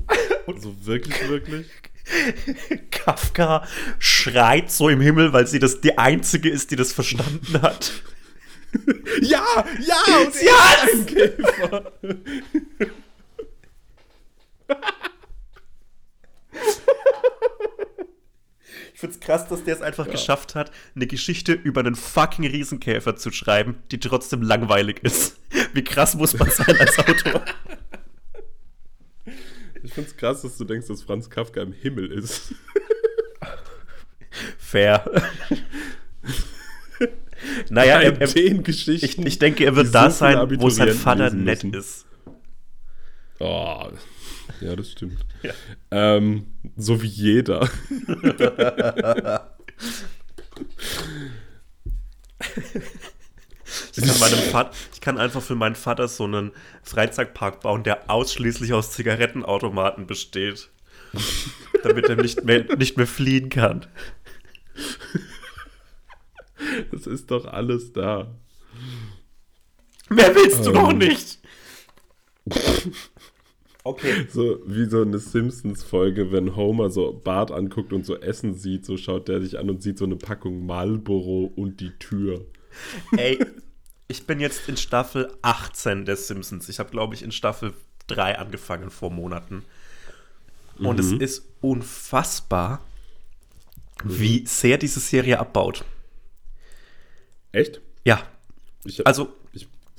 [0.58, 1.66] so wirklich, wirklich.
[2.90, 3.66] Kafka
[3.98, 7.92] schreit so im Himmel, weil sie das die einzige ist, die das verstanden hat.
[9.22, 11.06] Ja, ja, und Sie hat's!
[11.06, 11.92] Käfer.
[19.00, 23.16] Ich find's krass, dass der es einfach geschafft hat, eine Geschichte über einen fucking Riesenkäfer
[23.16, 25.40] zu schreiben, die trotzdem langweilig ist.
[25.72, 27.42] Wie krass muss man sein als Autor?
[29.82, 32.54] Ich find's krass, dass du denkst, dass Franz Kafka im Himmel ist.
[34.58, 35.10] Fair.
[37.70, 42.04] Naja, er, er, ich, ich denke, er wird da sein, wo sein Vater nett ist.
[43.38, 43.88] Oh,
[44.60, 45.18] ja, das stimmt.
[45.42, 45.52] Ja.
[45.90, 47.68] Ähm, so wie jeder.
[53.96, 54.14] Ich kann,
[54.50, 60.06] Vater, ich kann einfach für meinen Vater so einen Freizeitpark bauen, der ausschließlich aus Zigarettenautomaten
[60.06, 60.70] besteht.
[61.82, 63.86] damit er nicht mehr, nicht mehr fliehen kann.
[66.90, 68.34] Das ist doch alles da.
[70.08, 70.74] Mehr willst du Ähm.
[70.74, 71.38] doch nicht!
[73.82, 74.26] Okay.
[74.30, 78.96] So wie so eine Simpsons-Folge, wenn Homer so Bart anguckt und so Essen sieht, so
[78.96, 82.44] schaut der sich an und sieht so eine Packung Marlboro und die Tür.
[83.16, 83.38] Ey,
[84.08, 86.68] ich bin jetzt in Staffel 18 der Simpsons.
[86.68, 87.72] Ich habe, glaube ich, in Staffel
[88.08, 89.64] 3 angefangen vor Monaten.
[90.78, 92.82] Und es ist unfassbar,
[94.02, 95.84] wie sehr diese Serie abbaut.
[97.52, 97.80] Echt?
[98.04, 98.22] Ja,
[98.84, 99.28] Ich, also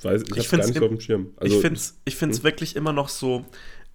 [0.06, 1.30] weiß, ich, ich nicht im- so auf dem Schirm.
[1.38, 3.46] Also, ich finde es ich find's wirklich immer noch so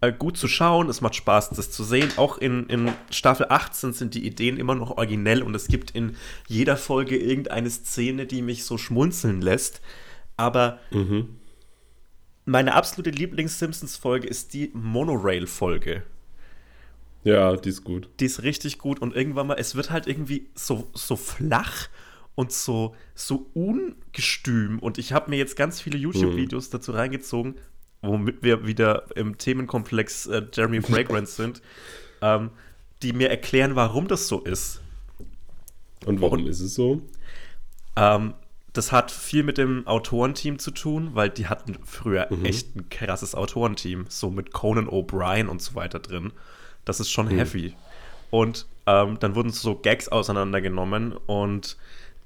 [0.01, 0.88] äh, gut zu schauen.
[0.90, 2.11] Es macht Spaß, das zu sehen.
[2.16, 6.16] Auch in, in Staffel 18 sind die Ideen immer noch originell und es gibt in
[6.49, 9.81] jeder Folge irgendeine Szene, die mich so schmunzeln lässt.
[10.37, 11.37] Aber Mhm.
[12.45, 16.03] meine absolute Lieblings-Simpsons-Folge ist die Monorail-Folge.
[17.25, 18.09] Ja, die ist gut.
[18.21, 21.88] Die ist richtig gut und irgendwann mal, es wird halt irgendwie so, so flach
[22.37, 24.79] und so, so ungestüm.
[24.79, 27.57] Und ich habe mir jetzt ganz viele YouTube-Videos dazu reingezogen,
[28.03, 31.62] womit wir wieder im Themenkomplex äh, Jeremy Fragrance sind,
[32.22, 32.51] ähm,
[33.03, 34.81] die mir erklären, warum das so ist.
[36.05, 37.03] Und warum ist es so?
[37.96, 38.35] Ähm,
[38.75, 43.35] das hat viel mit dem Autorenteam zu tun, weil die hatten früher echt ein krasses
[43.35, 46.33] Autorenteam, so mit Conan O'Brien und so weiter drin.
[46.85, 47.75] Das ist schon heavy.
[48.31, 51.79] Und ähm, dann wurden so Gags auseinandergenommen und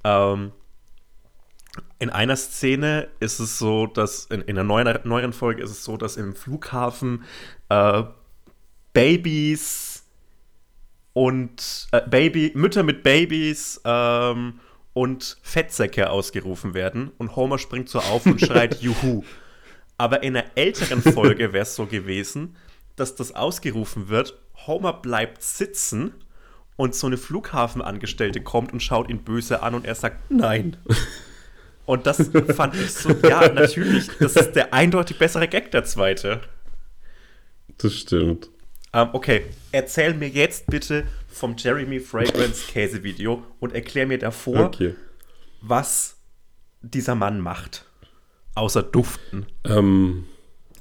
[0.04, 0.52] ähm,
[1.98, 5.84] in einer Szene ist es so, dass in, in einer neuen, neueren Folge ist es
[5.84, 7.24] so, dass im Flughafen
[7.68, 8.02] äh,
[8.92, 10.04] Babys
[11.12, 14.60] und äh, Baby, Mütter mit Babys ähm,
[14.92, 19.22] und Fettsäcke ausgerufen werden und Homer springt so auf und schreit Juhu.
[19.96, 22.56] Aber in einer älteren Folge wäre es so gewesen,
[22.96, 26.14] dass das ausgerufen wird, Homer bleibt sitzen
[26.80, 30.78] und so eine Flughafenangestellte kommt und schaut ihn böse an und er sagt Nein.
[31.86, 36.40] Und das fand ich so, ja, natürlich, das ist der eindeutig bessere Gag, der zweite.
[37.78, 38.48] Das stimmt.
[38.92, 44.94] Ähm, okay, erzähl mir jetzt bitte vom Jeremy Fragrance Käsevideo und erklär mir davor, Okay.
[45.62, 46.16] was
[46.80, 47.86] dieser Mann macht.
[48.54, 49.46] Außer duften.
[49.64, 50.26] Ähm,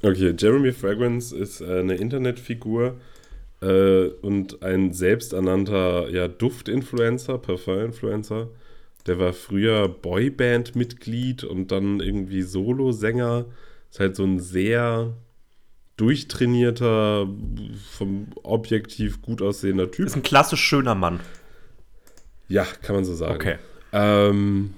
[0.02, 3.00] okay, Jeremy Fragrance ist äh, eine Internetfigur
[3.60, 8.48] äh, und ein selbsternannter ja, Duftinfluencer, Parfum-Influencer.
[9.06, 13.46] Der war früher Boyband-Mitglied und dann irgendwie Solosänger.
[13.90, 15.14] Ist halt so ein sehr
[15.96, 17.28] durchtrainierter,
[17.90, 20.06] vom objektiv gut aussehender Typ.
[20.06, 21.20] Ist ein klassisch schöner Mann.
[22.48, 23.34] Ja, kann man so sagen.
[23.34, 23.56] Okay.
[23.92, 24.74] Ähm,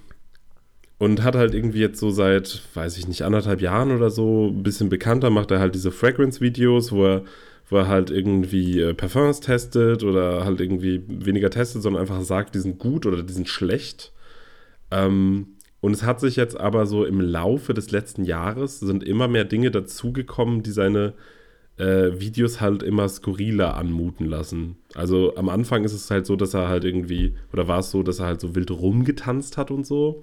[0.99, 4.62] und hat halt irgendwie jetzt so seit, weiß ich nicht, anderthalb Jahren oder so ein
[4.62, 7.23] bisschen bekannter, macht er halt diese Fragrance-Videos, wo er,
[7.72, 12.54] wo er halt irgendwie äh, Parfums testet oder halt irgendwie weniger testet, sondern einfach sagt,
[12.54, 14.12] die sind gut oder die sind schlecht.
[14.90, 19.26] Ähm, und es hat sich jetzt aber so im Laufe des letzten Jahres sind immer
[19.26, 21.14] mehr Dinge dazugekommen, die seine
[21.78, 24.76] äh, Videos halt immer skurriler anmuten lassen.
[24.94, 28.02] Also am Anfang ist es halt so, dass er halt irgendwie, oder war es so,
[28.02, 30.22] dass er halt so wild rumgetanzt hat und so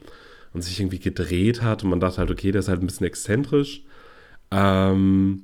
[0.54, 3.08] und sich irgendwie gedreht hat und man dachte halt, okay, der ist halt ein bisschen
[3.08, 3.84] exzentrisch.
[4.52, 5.44] Ähm,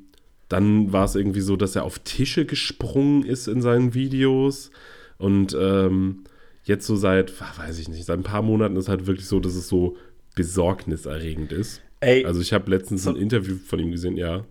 [0.50, 4.72] dann war es irgendwie so, dass er auf Tische gesprungen ist in seinen Videos
[5.18, 6.24] und ähm,
[6.64, 9.40] jetzt so seit, ach, weiß ich nicht, seit ein paar Monaten ist halt wirklich so,
[9.40, 9.98] dass es so
[10.36, 11.82] besorgniserregend ist.
[12.00, 14.46] Ey, Also ich habe letztens So- ein Interview von ihm gesehen, ja.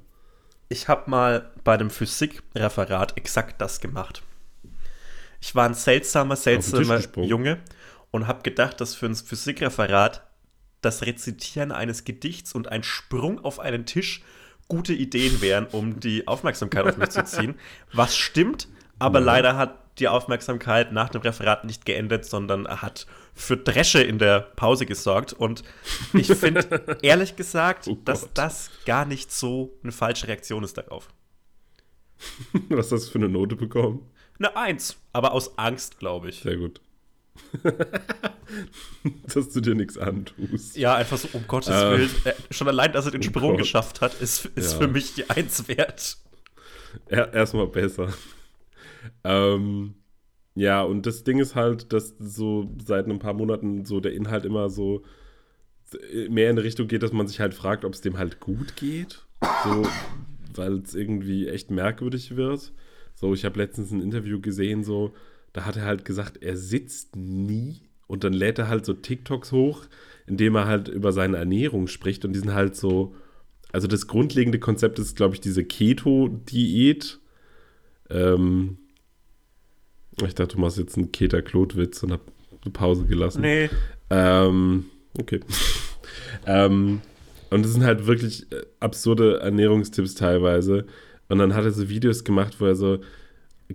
[0.68, 4.22] ich habe mal bei dem Physikreferat exakt das gemacht.
[5.40, 7.00] Ich war ein seltsamer, seltsamer.
[7.22, 7.59] Junge
[8.11, 10.26] und habe gedacht, dass für ein Physikreferat
[10.80, 14.22] das Rezitieren eines Gedichts und ein Sprung auf einen Tisch
[14.68, 17.55] gute Ideen wären, um die Aufmerksamkeit auf mich zu ziehen.
[17.92, 23.57] Was stimmt, aber leider hat die Aufmerksamkeit nach dem Referat nicht geendet, sondern hat für
[23.57, 25.33] Dresche in der Pause gesorgt.
[25.33, 25.62] Und
[26.12, 31.09] ich finde, ehrlich gesagt, Oh dass das gar nicht so eine falsche Reaktion ist darauf.
[32.68, 34.11] Was hast du für eine Note bekommen?
[34.38, 36.40] Eine Eins, aber aus Angst, glaube ich.
[36.40, 36.81] Sehr gut.
[39.34, 40.76] Dass du dir nichts antust.
[40.76, 42.10] Ja, einfach so, um Gottes Ähm, Willen.
[42.24, 43.58] Äh, schon allein, dass er den Sprung Gott.
[43.58, 44.78] geschafft hat, ist, ist Ja.
[44.78, 46.16] für mich die Eins wert.
[47.06, 48.12] Er, erstmal besser.
[49.24, 49.94] Ähm,
[50.54, 54.44] ja, und das Ding ist halt, dass so seit ein paar Monaten so der Inhalt
[54.44, 55.02] immer so
[56.28, 58.74] mehr in die Richtung geht, dass man sich halt fragt, ob es dem halt gut
[58.76, 59.24] geht.
[59.64, 59.86] So,
[60.54, 62.72] weil es irgendwie echt merkwürdig wird.
[63.14, 65.14] So, ich habe letztens ein Interview gesehen, so,
[65.54, 69.52] da hat er halt gesagt, er sitzt nie und dann lädt er halt so TikToks
[69.52, 69.84] hoch,
[70.26, 73.14] indem er halt über seine Ernährung spricht und die sind halt so,
[73.72, 77.20] also das grundlegende Konzept ist, glaube ich, diese Keto-Diät.
[78.10, 78.78] Ähm,
[80.24, 82.20] ich dachte, du machst jetzt einen Keter-Klotwitz und hab
[82.62, 83.42] eine Pause gelassen.
[83.42, 83.70] Nee.
[84.10, 84.86] Ähm,
[85.18, 85.40] okay.
[86.46, 87.00] ähm,
[87.50, 90.86] und das sind halt wirklich äh, absurde Ernährungstipps teilweise.
[91.28, 92.98] Und dann hat er so Videos gemacht, wo er so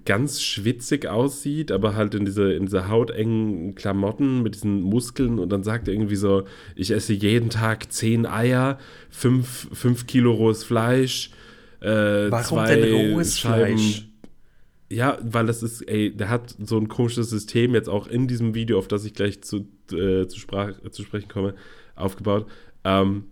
[0.05, 5.49] ganz schwitzig aussieht, aber halt in diese, in diese hautengen Klamotten mit diesen Muskeln und
[5.49, 6.43] dann sagt er irgendwie so,
[6.75, 8.77] ich esse jeden Tag zehn Eier,
[9.09, 11.31] fünf, fünf Kilo rohes Fleisch,
[11.81, 13.77] äh, Warum zwei denn rohes Scheiben.
[13.77, 14.05] Fleisch?
[14.91, 18.55] Ja, weil das ist, ey, der hat so ein komisches System jetzt auch in diesem
[18.55, 21.55] Video, auf das ich gleich zu, äh, zu, Sprach, zu sprechen komme,
[21.95, 22.47] aufgebaut.
[22.83, 23.25] Ähm,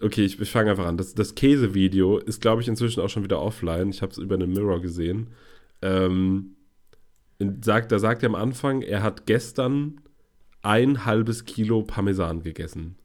[0.00, 0.96] okay, ich, ich fange einfach an.
[0.96, 3.90] Das, das Käse-Video ist, glaube ich, inzwischen auch schon wieder offline.
[3.90, 5.28] Ich habe es über eine Mirror gesehen.
[5.82, 6.56] Ähm,
[7.62, 10.00] sagt, da sagt er am Anfang, er hat gestern
[10.62, 12.96] ein halbes Kilo Parmesan gegessen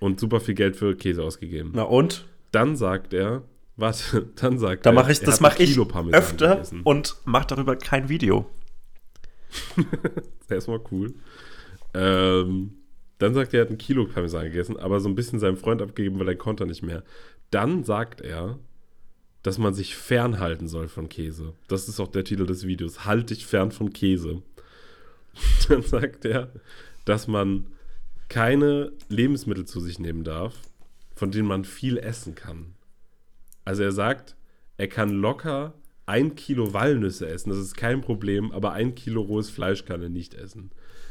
[0.00, 1.72] und super viel Geld für Käse ausgegeben.
[1.74, 2.26] Na und?
[2.50, 3.42] Dann sagt er,
[3.76, 6.80] warte, dann sagt Da er, mache ich, er das mache ich Kilo Parmesan öfter gegessen.
[6.84, 8.46] und mache darüber kein Video.
[10.48, 11.14] Erstmal cool.
[11.94, 12.74] Ähm,
[13.18, 15.82] dann sagt er, er hat ein Kilo Parmesan gegessen, aber so ein bisschen seinem Freund
[15.82, 17.02] abgegeben, weil er konnte nicht mehr.
[17.50, 18.58] Dann sagt er,
[19.42, 21.54] dass man sich fernhalten soll von Käse.
[21.68, 23.04] Das ist auch der Titel des Videos.
[23.04, 24.42] Halt dich fern von Käse.
[25.68, 26.52] Dann sagt er,
[27.04, 27.66] dass man
[28.28, 30.54] keine Lebensmittel zu sich nehmen darf,
[31.14, 32.74] von denen man viel essen kann.
[33.64, 34.36] Also er sagt,
[34.76, 35.74] er kann locker
[36.06, 40.08] ein Kilo Walnüsse essen, das ist kein Problem, aber ein Kilo rohes Fleisch kann er
[40.08, 40.70] nicht essen.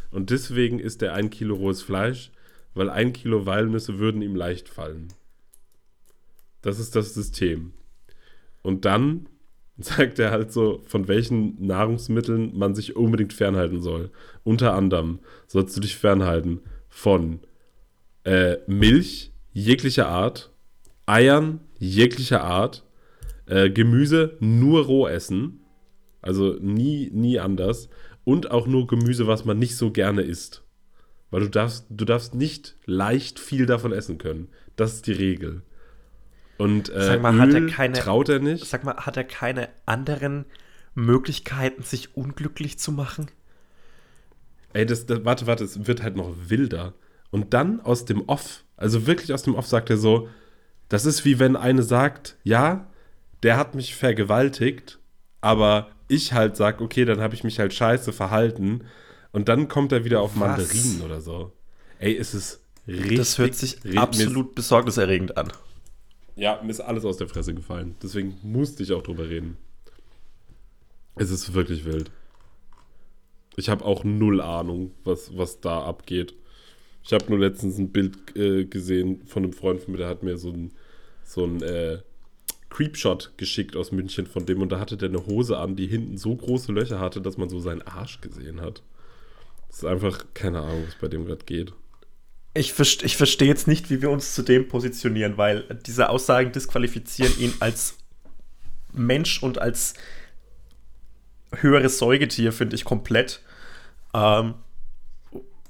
[0.09, 2.31] Und deswegen isst er ein Kilo rohes Fleisch,
[2.73, 5.09] weil ein Kilo Walnüsse würden ihm leicht fallen.
[6.61, 7.73] Das ist das System.
[8.67, 9.29] Und dann
[9.77, 14.11] sagt er halt so, von welchen Nahrungsmitteln man sich unbedingt fernhalten soll.
[14.43, 17.39] Unter anderem sollst du dich fernhalten von
[18.25, 20.51] äh, Milch jeglicher Art,
[21.05, 22.83] Eiern jeglicher Art,
[23.45, 25.61] äh, Gemüse nur roh essen,
[26.21, 27.87] also nie, nie anders,
[28.25, 30.65] und auch nur Gemüse, was man nicht so gerne isst.
[31.31, 34.49] Weil du darfst, du darfst nicht leicht viel davon essen können.
[34.75, 35.61] Das ist die Regel.
[36.57, 38.65] Und äh, Sag mal, hat er Öl keine- traut er nicht.
[38.65, 40.45] Sag mal, hat er keine anderen
[40.95, 43.27] Möglichkeiten, sich unglücklich zu machen?
[44.73, 46.93] Ey, das, das, warte, warte, es wird halt noch wilder.
[47.29, 50.29] Und dann aus dem Off, also wirklich aus dem Off sagt er so,
[50.89, 52.87] das ist wie wenn eine sagt, ja,
[53.43, 54.99] der hat mich vergewaltigt,
[55.41, 58.85] aber ich halt sag, okay, dann habe ich mich halt scheiße verhalten.
[59.31, 60.39] Und dann kommt er wieder auf Was?
[60.39, 61.51] Mandarinen oder so.
[61.99, 63.17] Ey, es ist richtig.
[63.17, 65.51] Das hört sich absolut besorgniserregend an.
[66.37, 67.95] Ja, mir ist alles aus der Fresse gefallen.
[68.01, 69.57] Deswegen musste ich auch drüber reden.
[71.15, 72.11] Es ist wirklich wild.
[73.55, 76.35] Ich habe auch null Ahnung, was, was da abgeht.
[77.03, 80.21] Ich habe nur letztens ein Bild äh, gesehen von einem Freund von mir, der hat
[80.21, 80.73] mir so ein,
[81.23, 81.99] so ein äh,
[82.69, 86.17] Creepshot geschickt aus München von dem und da hatte der eine Hose an, die hinten
[86.17, 88.83] so große Löcher hatte, dass man so seinen Arsch gesehen hat.
[89.69, 91.73] Das ist einfach keine Ahnung, was bei dem gerade geht.
[92.57, 96.51] Ich, verste ich verstehe jetzt nicht, wie wir uns zu dem positionieren, weil diese Aussagen
[96.51, 97.97] disqualifizieren ihn als
[98.93, 99.93] Mensch und als
[101.53, 103.41] höheres Säugetier, finde ich komplett.
[104.13, 104.55] Ähm,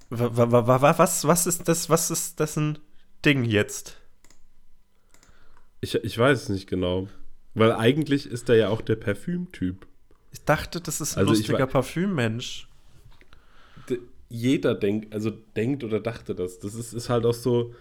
[0.09, 2.79] wa- wa- wa- wa- was, was ist das, was ist das ein
[3.25, 3.97] Ding jetzt?
[5.81, 7.07] Ich, ich weiß es nicht genau.
[7.53, 9.85] Weil eigentlich ist er ja auch der Parfümtyp.
[10.31, 12.67] Ich dachte, das ist ein Also lustiger Parfümmensch.
[14.29, 16.59] Jeder denkt, also denkt oder dachte das.
[16.59, 17.73] Das ist, ist halt auch so.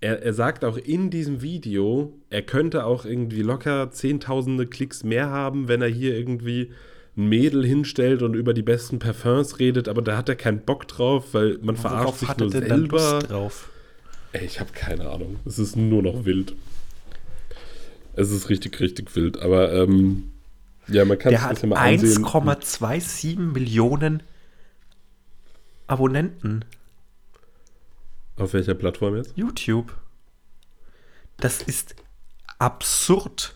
[0.00, 5.30] Er, er sagt auch in diesem Video, er könnte auch irgendwie locker zehntausende Klicks mehr
[5.30, 6.72] haben, wenn er hier irgendwie
[7.16, 10.88] ein Mädel hinstellt und über die besten Parfums redet, aber da hat er keinen Bock
[10.88, 13.20] drauf, weil man verarscht sich nur selber.
[13.20, 13.70] Drauf?
[14.32, 15.36] Ey, ich habe keine Ahnung.
[15.44, 16.54] Es ist nur noch wild.
[18.14, 19.40] Es ist richtig, richtig wild.
[19.40, 20.30] Aber ähm,
[20.88, 22.24] ja, man kann Der sich hat das ja mal ansehen.
[22.24, 24.22] 1,27 Millionen
[25.86, 26.64] Abonnenten.
[28.36, 29.36] Auf welcher Plattform jetzt?
[29.36, 29.94] YouTube.
[31.36, 31.94] Das ist
[32.58, 33.54] absurd.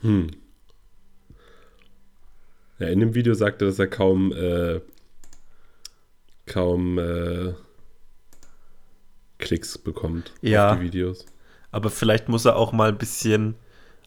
[0.00, 0.30] Hm.
[2.78, 4.80] Ja, in dem Video sagt er, dass er kaum, äh,
[6.46, 7.54] kaum äh,
[9.38, 10.72] Klicks bekommt Ja.
[10.72, 11.26] auf die Videos.
[11.70, 13.56] Aber vielleicht muss er auch mal ein bisschen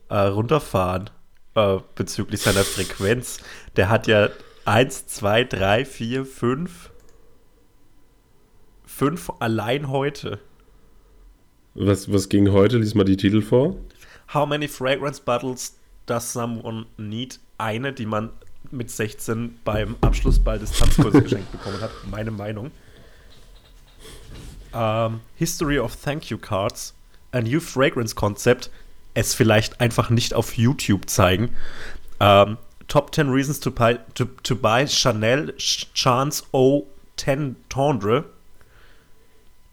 [0.10, 1.10] äh, runterfahren
[1.56, 3.40] äh, bezüglich seiner Frequenz.
[3.76, 4.30] Der hat ja
[4.68, 6.92] 1, 2, 3, 4, 5,
[8.86, 10.40] 5 allein heute.
[11.74, 12.78] Was, was ging heute?
[12.78, 13.78] Lies mal die Titel vor.
[14.34, 17.40] How many fragrance bottles does someone need?
[17.58, 18.32] Eine, die man
[18.70, 21.92] mit 16 beim Abschlussball des Tanzkurses geschenkt bekommen hat.
[22.12, 22.72] Meine Meinung.
[24.74, 26.94] Ähm, History of Thank You Cards.
[27.32, 28.70] A New Fragrance Concept.
[29.14, 31.56] Es vielleicht einfach nicht auf YouTube zeigen.
[32.20, 32.58] Ähm,
[32.88, 38.26] Top 10 Reasons to buy, to, to buy Chanel Chance O10 Tendre.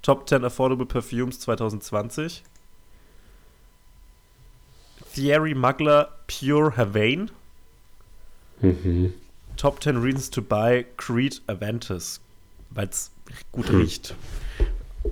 [0.03, 2.43] Top 10 Affordable Perfumes 2020.
[5.07, 7.31] Thierry Mugler Pure Havane.
[8.63, 9.13] Mhm.
[9.57, 12.19] Top 10 Reasons to buy Creed Aventus.
[12.71, 13.11] Weil es
[13.53, 13.81] gut Hm.
[13.81, 14.15] riecht.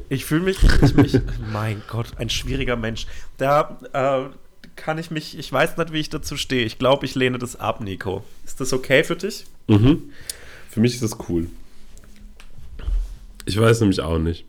[0.08, 1.18] Ich fühle mich, ich, mich,
[1.52, 3.06] mein Gott, ein schwieriger Mensch.
[3.36, 4.30] Da äh,
[4.76, 6.64] kann ich mich, ich weiß nicht, wie ich dazu stehe.
[6.64, 8.24] Ich glaube, ich lehne das ab, Nico.
[8.44, 9.44] Ist das okay für dich?
[9.68, 10.10] Mhm.
[10.68, 11.48] Für mich ist das cool.
[13.44, 14.44] Ich weiß nämlich auch nicht.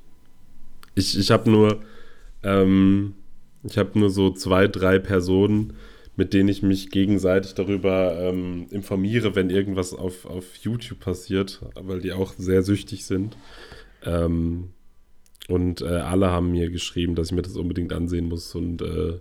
[0.95, 1.81] Ich, ich habe nur,
[2.43, 3.15] ähm,
[3.63, 5.73] ich habe nur so zwei, drei Personen,
[6.15, 12.01] mit denen ich mich gegenseitig darüber ähm, informiere, wenn irgendwas auf, auf YouTube passiert, weil
[12.01, 13.35] die auch sehr süchtig sind.
[14.03, 14.69] Ähm,
[15.47, 18.53] und äh, alle haben mir geschrieben, dass ich mir das unbedingt ansehen muss.
[18.53, 19.19] Und äh,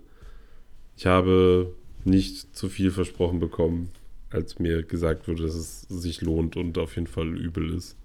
[0.97, 1.73] ich habe
[2.03, 3.89] nicht zu viel versprochen bekommen,
[4.29, 7.95] als mir gesagt wurde, dass es sich lohnt und auf jeden Fall übel ist.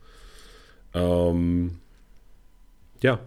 [0.95, 1.79] Ähm,
[3.01, 3.21] ja.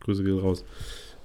[0.00, 0.64] Grüße gehen raus.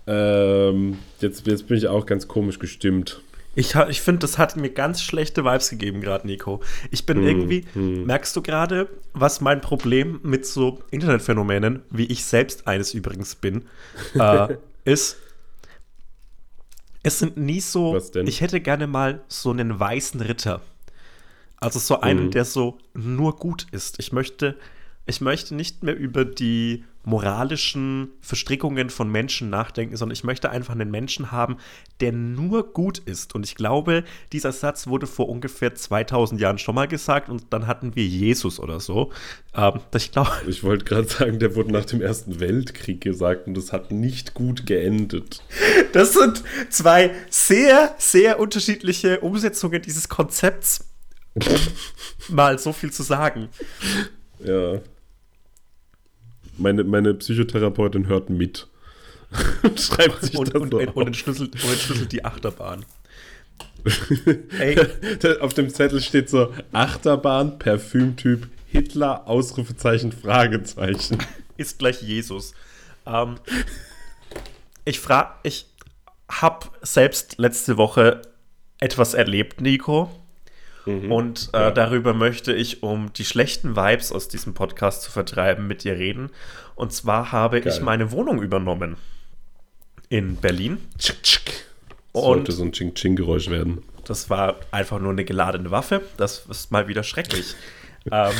[0.05, 3.21] Ähm, jetzt, jetzt bin ich auch ganz komisch gestimmt.
[3.55, 6.61] Ich, ich finde, das hat mir ganz schlechte Vibes gegeben gerade, Nico.
[6.91, 8.05] Ich bin Hm, irgendwie, hm.
[8.05, 13.63] merkst du gerade, was mein Problem mit so Internetphänomenen, wie ich selbst eines übrigens bin,
[14.13, 15.17] äh, ist,
[17.07, 18.27] es sind nie so, Was denn?
[18.27, 20.61] ich hätte gerne mal so einen weißen Ritter.
[21.59, 22.31] Also so einen, Mhm.
[22.31, 23.99] der so nur gut ist.
[23.99, 24.55] Ich möchte,
[25.07, 30.73] ich möchte nicht mehr über die moralischen Verstrickungen von Menschen nachdenken, sondern ich möchte einfach
[30.73, 31.55] einen Menschen haben,
[32.01, 33.33] der nur gut ist.
[33.33, 34.03] Und ich glaube,
[34.33, 38.59] dieser Satz wurde vor ungefähr 2000 Jahren schon mal gesagt und dann hatten wir Jesus
[38.59, 39.13] oder so.
[39.55, 43.55] Ähm, ich glaube, Ich wollte gerade sagen, der wurde nach dem Ersten Weltkrieg gesagt und
[43.55, 45.41] das hat nicht gut geendet.
[45.93, 50.89] das sind zwei sehr, sehr unterschiedliche Umsetzungen dieses Konzepts,
[51.35, 51.45] um
[52.35, 53.47] mal so viel zu sagen.
[54.43, 54.81] Ja.
[56.57, 58.67] Meine, meine Psychotherapeutin hört mit.
[59.63, 61.07] und schreibt sich Und, das und, so und, auf.
[61.07, 62.85] entschlüsselt, und entschlüsselt die Achterbahn.
[64.59, 64.77] Ey,
[65.39, 71.17] Auf dem Zettel steht so Achterbahn, Parfümtyp, Hitler, Ausrufezeichen, Fragezeichen.
[71.57, 72.53] ist gleich Jesus.
[73.05, 73.35] Ähm,
[74.85, 75.67] ich frage, ich
[76.29, 78.21] habe selbst letzte Woche
[78.79, 80.09] etwas erlebt, Nico.
[80.87, 81.71] Und äh, Ja.
[81.71, 86.29] darüber möchte ich, um die schlechten Vibes aus diesem Podcast zu vertreiben, mit dir reden.
[86.75, 87.81] Und zwar habe ich Geil.
[87.81, 88.95] meine Wohnung übernommen
[90.09, 90.77] in Berlin.
[90.97, 91.65] Tschick, tschick.
[92.13, 93.83] Sollte so ein Ching-Ching-Geräusch werden.
[94.05, 96.01] Das war einfach nur eine geladene Waffe.
[96.17, 97.55] Das ist mal wieder schrecklich.
[98.11, 98.33] ähm,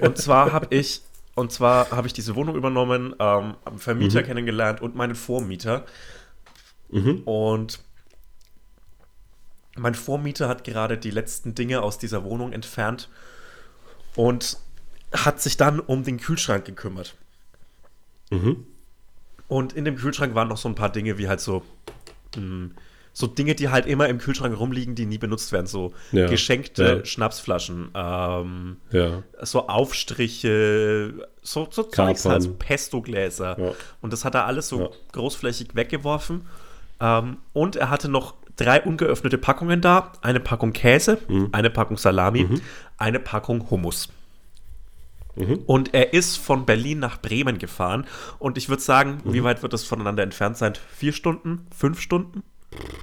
[0.00, 1.02] und zwar habe ich,
[1.36, 4.24] und zwar habe ich diese Wohnung übernommen, ähm, einen Vermieter Mhm.
[4.26, 5.84] kennengelernt und meinen Vormieter.
[6.90, 7.22] Mhm.
[7.24, 7.78] Und
[9.76, 13.08] mein Vormieter hat gerade die letzten Dinge aus dieser Wohnung entfernt
[14.14, 14.58] und
[15.12, 17.14] hat sich dann um den Kühlschrank gekümmert.
[18.30, 18.66] Mhm.
[19.48, 21.62] Und in dem Kühlschrank waren noch so ein paar Dinge wie halt so,
[22.36, 22.70] mh,
[23.12, 25.66] so Dinge, die halt immer im Kühlschrank rumliegen, die nie benutzt werden.
[25.66, 27.04] So Ja, geschenkte ja.
[27.04, 29.22] Schnapsflaschen, ähm, Ja.
[29.42, 33.74] so Aufstriche, so, so Zeugs halt, Pesto-Gläser.
[34.00, 36.46] Und das hat er alles so großflächig weggeworfen.
[37.00, 40.12] Ähm, und er hatte noch drei ungeöffnete Packungen da.
[40.22, 41.48] Eine Packung Käse, Mhm.
[41.52, 42.60] eine Packung Salami,
[42.98, 44.08] eine Packung Hummus.
[45.36, 45.60] Mhm.
[45.66, 48.06] Und er ist von Berlin nach Bremen gefahren.
[48.38, 49.32] Und ich würde sagen, Mhm.
[49.32, 50.74] wie weit wird das voneinander entfernt sein?
[50.96, 51.66] Vier Stunden?
[51.76, 52.42] Fünf Stunden?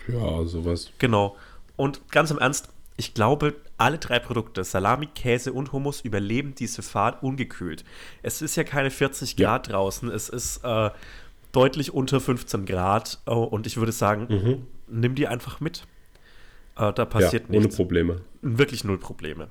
[0.07, 0.91] Ja, sowas.
[0.97, 1.35] Genau.
[1.75, 6.83] Und ganz im Ernst, ich glaube, alle drei Produkte, Salami, Käse und Hummus, überleben diese
[6.83, 7.83] Fahrt ungekühlt.
[8.21, 9.47] Es ist ja keine 40 Ja.
[9.57, 10.91] Grad draußen, es ist äh,
[11.51, 13.19] deutlich unter 15 Grad.
[13.25, 15.83] Oh, und ich würde sagen, nimm die einfach mit.
[16.77, 17.75] Äh, da Ja, passiert ohne nichts.
[17.75, 18.21] Probleme.
[18.41, 19.47] Wirklich null Probleme.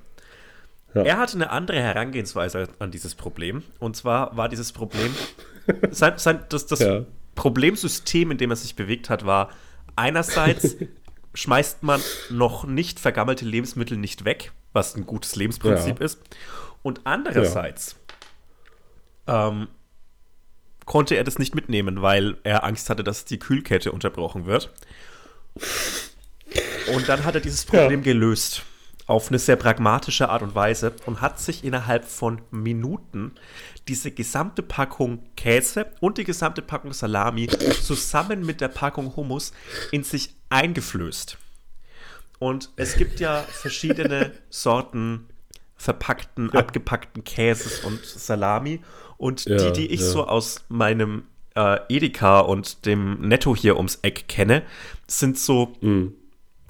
[0.93, 1.03] Ja.
[1.03, 3.63] Er hatte eine andere Herangehensweise an dieses Problem.
[3.79, 5.13] Und zwar war dieses Problem,
[5.91, 7.05] sein, sein, das, das Ja.
[7.35, 9.49] Problemsystem, in dem er sich bewegt hat, war
[9.95, 10.75] einerseits
[11.33, 16.05] schmeißt man noch nicht vergammelte Lebensmittel nicht weg, was ein gutes Lebensprinzip Ja.
[16.05, 16.19] ist.
[16.81, 17.95] Und andererseits
[19.27, 19.67] ähm,
[20.91, 24.73] konnte er das nicht mitnehmen, weil er Angst hatte, dass die Kühlkette unterbrochen wird.
[26.93, 28.63] Und dann hat er dieses Problem gelöst.
[29.07, 33.35] auf eine sehr pragmatische Art und Weise und hat sich innerhalb von Minuten
[33.87, 39.53] diese gesamte Packung Käse und die gesamte Packung Salami zusammen mit der Packung Hummus
[39.91, 41.37] in sich eingeflößt.
[42.37, 45.29] Und es gibt ja verschiedene Sorten
[45.77, 46.59] verpackten, ja.
[46.59, 48.81] abgepackten Käses und Salami.
[49.21, 50.07] Und ja, die, die ich ja.
[50.07, 54.63] so aus meinem äh, Edeka und dem Netto hier ums Eck kenne,
[55.05, 56.15] sind so, mhm.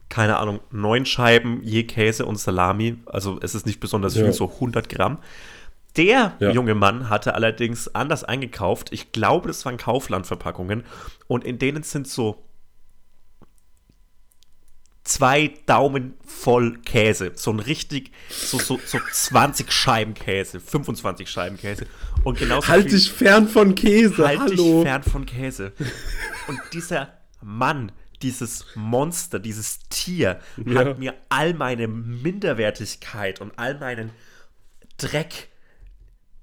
[0.10, 2.97] keine Ahnung, neun Scheiben je Käse und Salami.
[3.06, 5.20] Also es ist nicht besonders viel, so 100 Gramm.
[5.95, 6.52] Der ja.
[6.52, 8.91] junge Mann hatte allerdings anders eingekauft.
[8.91, 10.84] Ich glaube, das waren Kauflandverpackungen.
[11.28, 12.43] Und in denen sind so
[15.04, 17.32] zwei Daumen voll Käse.
[17.36, 21.86] So ein richtig, so, so, so 20 Scheiben Käse, 25 Scheiben Käse.
[22.24, 24.56] Und genauso halt dich fern von Käse, halt hallo.
[24.56, 25.74] dich fern von Käse.
[26.47, 27.91] Und dieser Mann,
[28.22, 30.80] dieses Monster, dieses Tier, ja.
[30.80, 34.12] hat mir all meine Minderwertigkeit und all meinen
[34.97, 35.49] Dreck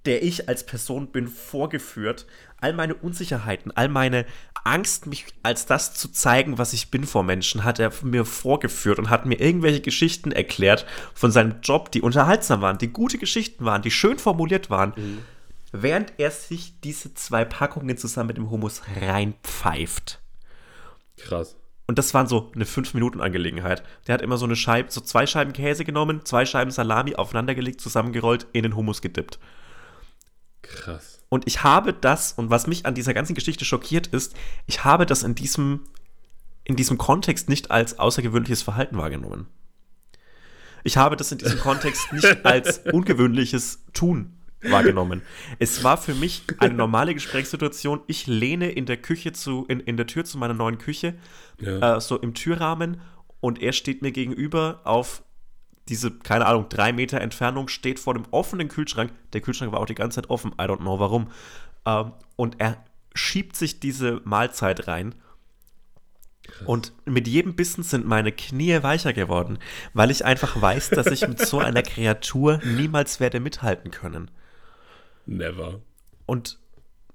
[0.07, 2.27] der ich als Person bin, vorgeführt.
[2.61, 4.27] All meine Unsicherheiten, all meine
[4.65, 8.99] Angst, mich als das zu zeigen, was ich bin vor Menschen, hat er mir vorgeführt
[8.99, 13.65] und hat mir irgendwelche Geschichten erklärt von seinem Job, die unterhaltsam waren, die gute Geschichten
[13.65, 15.19] waren, die schön formuliert waren, mhm.
[15.73, 20.21] während er sich diese zwei Packungen zusammen mit dem Hummus reinpfeift.
[21.19, 21.57] Krass.
[21.87, 23.83] Und das waren so eine 5-Minuten-Angelegenheit.
[24.07, 27.81] Der hat immer so eine Scheibe, so zwei Scheiben Käse genommen, zwei Scheiben Salami aufeinandergelegt,
[27.81, 29.39] zusammengerollt, in den Hummus gedippt.
[30.63, 31.19] Krass.
[31.29, 34.35] Und ich habe das, und was mich an dieser ganzen Geschichte schockiert ist,
[34.67, 35.81] ich habe das in diesem,
[36.65, 39.47] in diesem Kontext nicht als außergewöhnliches Verhalten wahrgenommen.
[40.85, 45.23] Ich habe das in diesem Kontext nicht als ungewöhnliches Tun wahrgenommen.
[45.59, 48.01] Es war für mich eine normale Gesprächssituation.
[48.07, 51.15] Ich lehne in der Küche zu, in, in der Tür zu meiner neuen Küche,
[51.61, 51.97] ja.
[51.97, 53.01] äh, so im Türrahmen,
[53.41, 55.23] und er steht mir gegenüber auf
[55.89, 59.13] diese, keine Ahnung, drei Meter Entfernung steht vor dem offenen Kühlschrank.
[59.33, 61.31] Der Kühlschrank war auch die ganze Zeit offen, I don't know warum.
[61.87, 62.85] Ähm, und er
[63.15, 65.15] schiebt sich diese Mahlzeit rein.
[66.65, 69.59] Und mit jedem Bissen sind meine Knie weicher geworden,
[69.93, 74.31] weil ich einfach weiß, dass ich mit so einer Kreatur niemals werde mithalten können.
[75.27, 75.81] Never.
[76.25, 76.59] Und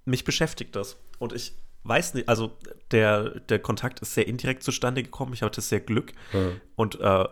[0.06, 0.98] mich beschäftigt das.
[1.18, 2.58] Und ich weiß nicht, also
[2.92, 5.34] der, der Kontakt ist sehr indirekt zustande gekommen.
[5.34, 6.14] Ich hatte sehr Glück.
[6.32, 6.62] Hm.
[6.76, 7.26] Und äh,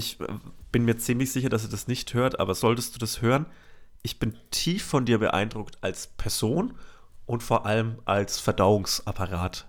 [0.00, 0.26] ich äh,
[0.72, 3.46] bin mir ziemlich sicher, dass er das nicht hört, aber solltest du das hören,
[4.02, 6.74] ich bin tief von dir beeindruckt als Person
[7.26, 9.66] und vor allem als Verdauungsapparat.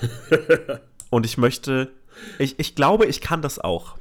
[1.10, 1.92] und ich möchte,
[2.38, 3.98] ich, ich glaube, ich kann das auch.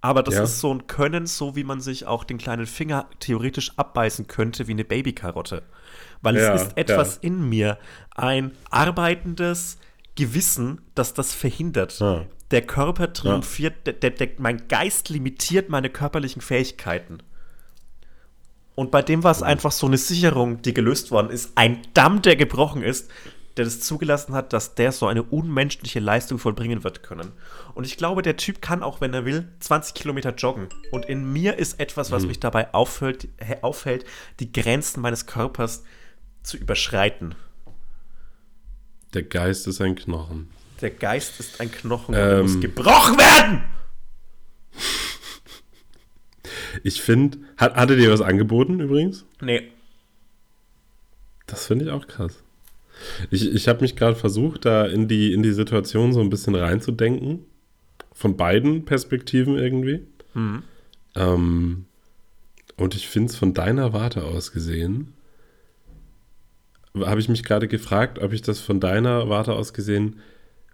[0.00, 0.44] Aber das ja.
[0.44, 4.68] ist so ein Können, so wie man sich auch den kleinen Finger theoretisch abbeißen könnte,
[4.68, 5.64] wie eine Babykarotte.
[6.22, 7.22] Weil ja, es ist etwas ja.
[7.22, 7.78] in mir,
[8.14, 9.78] ein arbeitendes
[10.16, 12.00] Gewissen, das das verhindert.
[12.50, 13.92] Der Körper triumphiert, ja.
[13.92, 17.18] der, der, mein Geist limitiert meine körperlichen Fähigkeiten.
[18.74, 21.52] Und bei dem war es einfach so eine Sicherung, die gelöst worden ist.
[21.54, 23.10] Ein Damm, der gebrochen ist,
[23.56, 27.32] der das zugelassen hat, dass der so eine unmenschliche Leistung vollbringen wird können.
[27.74, 30.68] Und ich glaube, der Typ kann auch, wenn er will, 20 Kilometer joggen.
[30.92, 32.28] Und in mir ist etwas, was mhm.
[32.28, 33.28] mich dabei auffällt,
[33.62, 34.04] auffällt,
[34.40, 35.84] die Grenzen meines Körpers
[36.42, 37.34] zu überschreiten.
[39.14, 40.48] Der Geist ist ein Knochen.
[40.80, 43.64] Der Geist ist ein Knochen und ähm, muss gebrochen werden!
[46.82, 49.24] Ich finde, hat, hat er dir was angeboten übrigens?
[49.40, 49.70] Nee.
[51.46, 52.42] Das finde ich auch krass.
[53.30, 56.54] Ich, ich habe mich gerade versucht, da in die, in die Situation so ein bisschen
[56.54, 57.44] reinzudenken.
[58.12, 60.06] Von beiden Perspektiven irgendwie.
[60.34, 60.62] Mhm.
[61.14, 61.84] Ähm,
[62.76, 65.14] und ich finde es von deiner Warte aus gesehen,
[67.04, 70.16] habe ich mich gerade gefragt, ob ich das von deiner Warte aus gesehen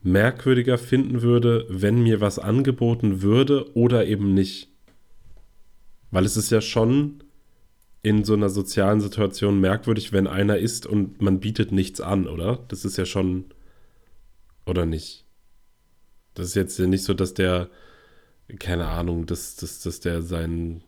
[0.03, 4.69] merkwürdiger finden würde, wenn mir was angeboten würde oder eben nicht.
[6.11, 7.23] Weil es ist ja schon
[8.03, 12.59] in so einer sozialen Situation merkwürdig, wenn einer isst und man bietet nichts an, oder?
[12.69, 13.47] Das ist ja schon.
[14.67, 15.25] Oder nicht?
[16.35, 17.71] Das ist jetzt ja nicht so, dass der.
[18.59, 20.83] Keine Ahnung, dass, dass, dass der sein.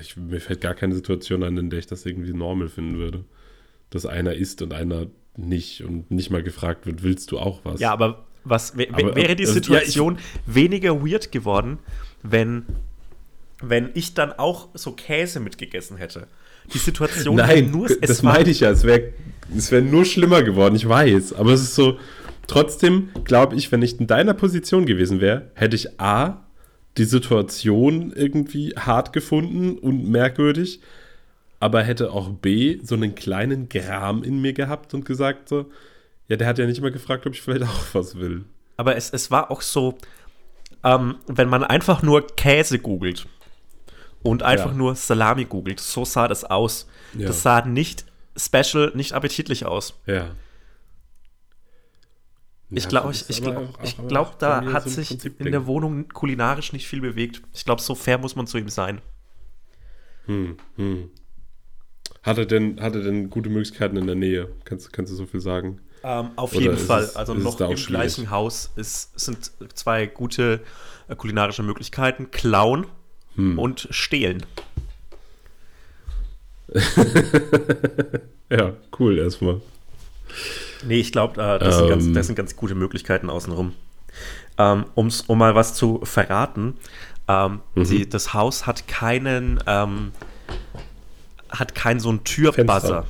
[0.00, 3.24] Ich, mir fällt gar keine Situation an, in der ich das irgendwie normal finden würde.
[3.90, 7.80] Dass einer isst und einer nicht und nicht mal gefragt wird, willst du auch was?
[7.80, 11.78] Ja, aber was aber, wäre die Situation ja, ich, weniger weird geworden,
[12.22, 12.64] wenn,
[13.62, 16.26] wenn ich dann auch so Käse mitgegessen hätte?
[16.72, 19.12] Die Situation Nein, nur es das meinte ich ja, es wäre
[19.56, 21.98] es wär nur schlimmer geworden, ich weiß, aber es ist so
[22.46, 26.44] trotzdem glaube ich, wenn ich in deiner Position gewesen wäre, hätte ich A
[26.98, 30.80] die Situation irgendwie hart gefunden und merkwürdig
[31.60, 35.70] aber hätte auch B so einen kleinen Gram in mir gehabt und gesagt so,
[36.28, 38.44] ja, der hat ja nicht mal gefragt, ob ich vielleicht auch was will.
[38.76, 39.98] Aber es, es war auch so,
[40.84, 43.26] ähm, wenn man einfach nur Käse googelt
[44.22, 44.76] und einfach Ja.
[44.76, 46.86] nur Salami googelt, so sah das aus.
[47.14, 47.26] Ja.
[47.28, 48.04] Das sah nicht
[48.36, 49.98] special, nicht appetitlich aus.
[50.06, 50.30] Ja.
[52.70, 53.66] Ich Ja, glaube, ich, ich aber
[54.08, 55.52] glaub, da hat so sich Prinzip in Ding.
[55.52, 57.40] der Wohnung kulinarisch nicht viel bewegt.
[57.54, 59.00] Ich glaube, so fair muss man zu ihm sein.
[60.26, 61.10] Hm, hm.
[62.22, 64.48] Hat er denn, hat er denn gute Möglichkeiten in der Nähe?
[64.64, 65.80] Kannst, kannst du so viel sagen?
[66.04, 67.02] Ähm, auf Oder jeden Fall.
[67.04, 67.86] es- also noch im schwierig?
[67.86, 70.60] gleichen Haus ist, sind zwei gute
[71.08, 72.86] äh, kulinarische Möglichkeiten: Klauen
[73.36, 73.58] Hm.
[73.58, 74.44] und Stehlen.
[78.50, 79.60] Ja, cool erstmal.
[80.86, 82.14] Nee, ich glaube, äh, das, sind ganz- Ähm.
[82.14, 83.74] das sind ganz gute Möglichkeiten außenrum.
[84.56, 86.74] Ähm, um's, um mal was zu verraten,
[87.28, 87.84] ähm, Mhm.
[87.84, 90.12] die, das Haus hat keinen, ähm,
[91.50, 93.04] hat keinen so einen Türbuzzer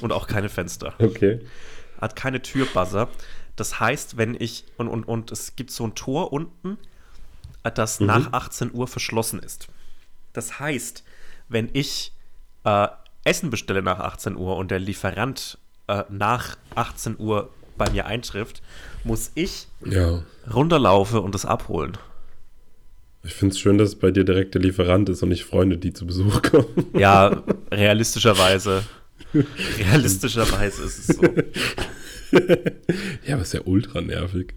[0.00, 0.94] und auch keine Fenster.
[0.98, 1.40] Okay.
[2.00, 3.08] Hat keine Türbuzzer.
[3.56, 6.78] Das heißt, wenn ich, und, und, und es gibt so ein Tor unten,
[7.62, 8.06] das Mhm.
[8.06, 9.68] nach 18 Uhr verschlossen ist.
[10.32, 11.04] Das heißt,
[11.48, 12.12] wenn ich
[12.64, 12.88] äh,
[13.24, 18.62] Essen bestelle nach 18 Uhr und der Lieferant äh, nach 18 Uhr bei mir eintrifft,
[19.04, 20.22] muss ich Ja.
[20.52, 21.98] runterlaufen und es abholen.
[23.24, 25.78] Ich finde es schön, dass es bei dir direkt der Lieferant ist und nicht Freunde,
[25.78, 26.86] die zu Besuch kommen.
[26.94, 28.82] Ja, realistischerweise.
[29.78, 31.22] Realistischerweise ist es so.
[33.26, 34.54] Ja, aber ist ja ultra nervig.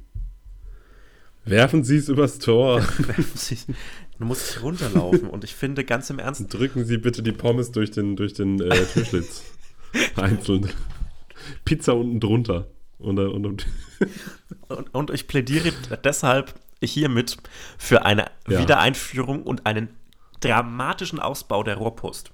[1.43, 2.81] Werfen Sie es übers Tor.
[4.17, 7.73] Du musst dich runterlaufen und ich finde ganz im Ernst, Drücken Sie bitte die Pommes
[7.73, 9.43] durch den, durch den äh, Türschlitz.
[10.15, 10.69] Einzeln.
[11.65, 12.71] Pizza unten drunter.
[12.97, 13.67] Und, und, und,
[14.69, 16.53] Und, und ich plädiere deshalb
[16.85, 17.37] hiermit
[17.77, 18.59] für eine Ja.
[18.59, 19.89] Wiedereinführung und einen
[20.41, 22.31] dramatischen Ausbau der Rohrpost.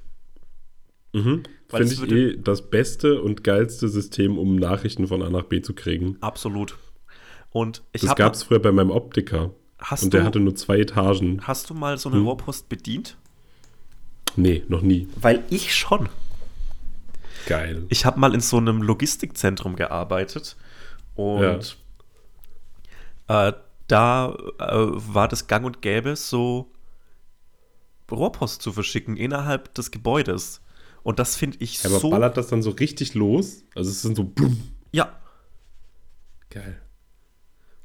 [1.14, 1.44] mhm.
[1.70, 5.74] Finde ich eh das beste und geilste System, um Nachrichten von A nach B zu
[5.74, 6.18] kriegen.
[6.20, 6.78] Absolut.
[7.52, 9.52] Und ich Das gab es früher bei meinem Optiker.
[9.80, 11.42] Hast, Und der du, hatte nur zwei Etagen.
[11.48, 12.28] hast du mal so eine Hm.
[12.28, 13.16] Rohrpost bedient?
[14.36, 15.08] Nee, noch nie.
[15.16, 16.10] Weil ich schon.
[17.48, 17.84] Geil.
[17.90, 20.56] Ich habe mal in so einem Logistikzentrum gearbeitet
[21.16, 21.78] und
[23.28, 23.54] äh,
[23.92, 26.72] da äh, war das gang und gäbe, so
[28.12, 30.62] Rohrpost zu verschicken innerhalb des Gebäudes.
[31.04, 32.10] Und das finde ich Aber so.
[32.10, 33.64] ballert das dann so richtig los?
[33.74, 34.62] Also es sind so blum.
[34.92, 35.18] Ja,
[36.52, 36.82] Geil.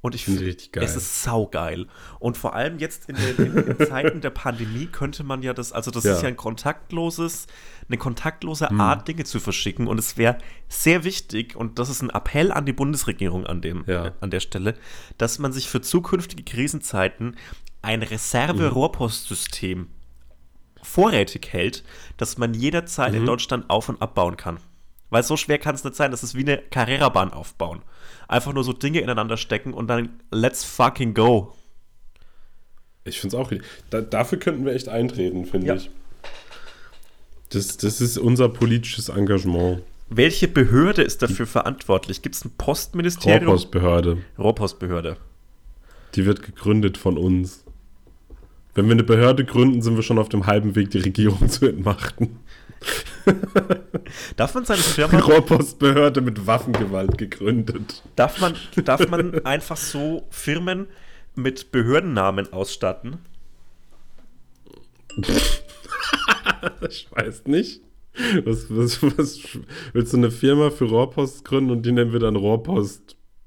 [0.02, 1.86] Und ich Finde es ist saugeil.
[2.20, 5.72] Und vor allem jetzt in den, in, in Zeiten der Pandemie könnte man ja das,
[5.72, 6.12] also das Ja.
[6.14, 7.46] ist ja ein kontaktloses,
[7.88, 8.80] eine kontaktlose Hm.
[8.80, 9.88] Art, Dinge zu verschicken.
[9.88, 10.38] Und es wäre
[10.68, 14.06] sehr wichtig, und das ist ein Appell an die Bundesregierung an, dem, Ja.
[14.06, 14.74] äh, an der Stelle,
[15.18, 17.36] dass man sich für zukünftige Krisenzeiten
[17.82, 18.06] ein Mhm.
[18.06, 19.88] Reserve-Rohrpostsystem
[20.82, 21.84] vorrätig hält,
[22.16, 23.18] dass man jederzeit Mhm.
[23.20, 24.58] in Deutschland auf- und abbauen kann.
[25.10, 27.82] Weil so schwer kann es nicht sein, das ist wie eine Carrera-Bahn aufbauen.
[28.28, 31.54] Einfach nur so Dinge ineinander stecken und dann let's fucking go.
[33.04, 33.52] Ich finde es auch.
[33.90, 35.74] Da, dafür könnten wir echt eintreten, finde Ja.
[35.76, 35.90] ich.
[37.50, 39.82] Das, das ist unser politisches Engagement.
[40.08, 42.22] Welche Behörde ist dafür verantwortlich?
[42.22, 43.44] Gibt es ein Postministerium?
[43.46, 44.18] Rohrpostbehörde.
[44.38, 45.16] Rohrpostbehörde.
[46.14, 47.64] Die wird gegründet von uns.
[48.74, 51.66] Wenn wir eine Behörde gründen, sind wir schon auf dem halben Weg, die Regierung zu
[51.66, 52.38] entmachten.
[54.36, 58.02] Darf man seine Firma, Rohrpostbehörde mit Waffengewalt gegründet.
[58.14, 60.86] darf man, darf man einfach so Firmen
[61.34, 63.18] mit Behördennamen ausstatten?
[66.88, 67.80] Ich weiß nicht.
[68.44, 69.40] Was, was, was,
[69.92, 72.36] willst du eine Firma für Rohrpost gründen und die nennen wir dann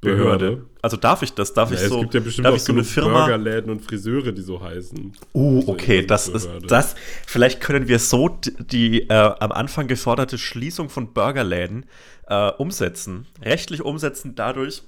[0.03, 0.65] Rohrpostbehörde?
[0.81, 1.53] Also darf ich das?
[1.53, 3.25] Darf Ja, ich es so, gibt ja bestimmt auch ich so eine Firma?
[3.25, 5.13] Burgerläden und Friseure, die so heißen.
[5.33, 6.67] Oh, So okay, das ist Behörde.
[6.67, 6.95] das.
[7.27, 8.29] Vielleicht können wir so
[8.59, 11.85] die äh, am Anfang geforderte Schließung von Burgerläden
[12.27, 14.83] äh, umsetzen, rechtlich umsetzen, dadurch,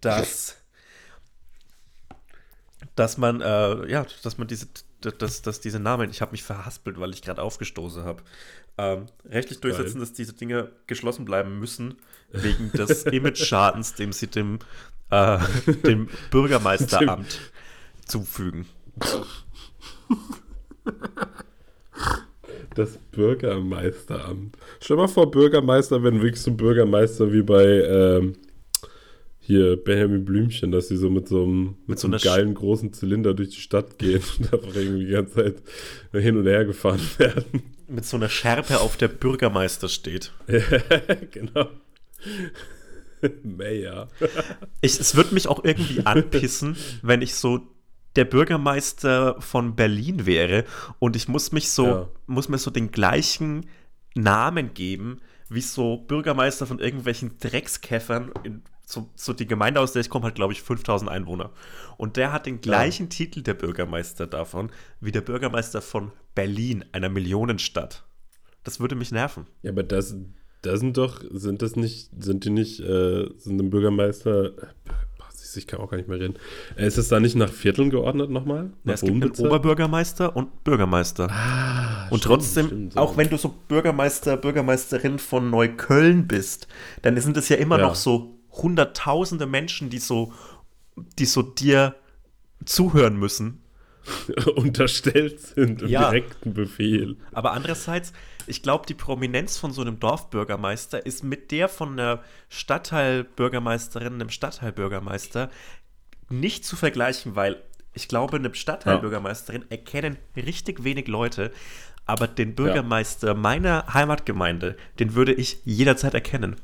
[0.00, 0.56] dass,
[2.96, 4.66] dass man äh, ja, dass man diese,
[5.00, 8.22] dass, dass diese Namen, ich habe mich verhaspelt, weil ich gerade aufgestoßen habe,
[8.78, 11.96] ähm, rechtlich durchsetzen, dass diese Dinge geschlossen bleiben müssen
[12.42, 14.58] wegen des Image-Schadens, dem sie dem,
[15.10, 15.38] äh,
[15.86, 17.40] dem Bürgermeisteramt
[18.06, 18.66] zufügen.
[22.74, 24.56] Das Bürgermeisteramt.
[24.80, 28.36] Stell mal vor, Bürgermeister werden wirklich so Bürgermeister wie bei ähm,
[29.46, 32.92] hier Benjamin Blümchen, dass sie so mit so einem, mit so so einem geilen großen
[32.94, 35.56] Zylinder durch die Stadt gehen und einfach irgendwie die ganze Zeit
[36.12, 37.62] hin und her gefahren werden.
[37.86, 40.32] mit so einer Schärpe auf der Bürgermeister steht.
[41.30, 41.68] genau.
[43.42, 44.08] Mayor.
[44.80, 47.60] Ich, es würde mich auch irgendwie anpissen, wenn ich so
[48.16, 50.64] der Bürgermeister von Berlin wäre
[50.98, 52.08] und ich muss mich so, Ja.
[52.26, 53.66] muss mir so den gleichen
[54.14, 60.00] Namen geben, wie so Bürgermeister von irgendwelchen Dreckskäffern in so, so die Gemeinde, aus der
[60.00, 61.50] ich komme, hat, glaube ich, 5000 Einwohner.
[61.96, 63.08] Und der hat den gleichen ja.
[63.08, 64.70] Titel, der Bürgermeister davon,
[65.00, 68.04] wie der Bürgermeister von Berlin, einer Millionenstadt.
[68.62, 69.46] Das würde mich nerven.
[69.62, 70.14] Ja, aber das,
[70.66, 74.52] das sind doch, sind das nicht, sind die nicht, äh, sind ein Bürgermeister,
[75.56, 76.36] ich kann auch gar nicht mehr reden.
[76.76, 78.70] Äh, ist es da nicht nach Vierteln geordnet nochmal?
[78.84, 81.28] Ja, es gibt einen Oberbürgermeister und Bürgermeister.
[81.30, 86.68] Ah, und stimmt, trotzdem, stimmt, auch wenn du so Bürgermeister, Bürgermeisterin von Neukölln bist,
[87.02, 87.86] dann sind es ja immer ja.
[87.86, 90.32] noch so hunderttausende Menschen, die so,
[91.18, 91.94] die so dir
[92.64, 93.60] zuhören müssen.
[94.56, 96.10] Unterstellt sind im ja.
[96.10, 97.16] direkten Befehl.
[97.32, 98.12] Aber andererseits,
[98.46, 104.30] ich glaube, die Prominenz von so einem Dorfbürgermeister ist mit der von einer Stadtteilbürgermeisterin, einem
[104.30, 105.50] Stadtteilbürgermeister
[106.30, 109.68] nicht zu vergleichen, weil ich glaube, eine Stadtteilbürgermeisterin ja.
[109.70, 111.52] erkennen richtig wenig Leute,
[112.06, 113.34] aber den Bürgermeister ja.
[113.34, 116.56] meiner Heimatgemeinde, den würde ich jederzeit erkennen.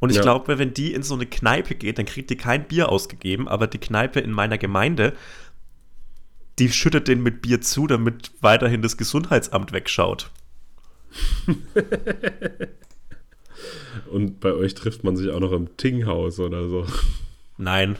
[0.00, 0.22] Und ich ja.
[0.22, 3.68] glaube, wenn die in so eine Kneipe geht, dann kriegt die kein Bier ausgegeben, aber
[3.68, 5.14] die Kneipe in meiner Gemeinde,
[6.58, 10.30] die schüttet den mit Bier zu, damit weiterhin das Gesundheitsamt wegschaut.
[14.10, 16.86] Und bei euch trifft man sich auch noch im Tinghaus oder so.
[17.56, 17.96] Nein.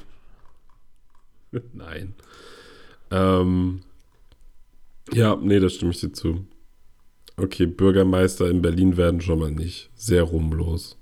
[1.72, 2.14] Nein.
[3.10, 3.80] Ähm,
[5.12, 6.46] ja, nee, das stimme ich dir zu.
[7.36, 10.96] Okay, Bürgermeister in Berlin werden schon mal nicht sehr rumlos.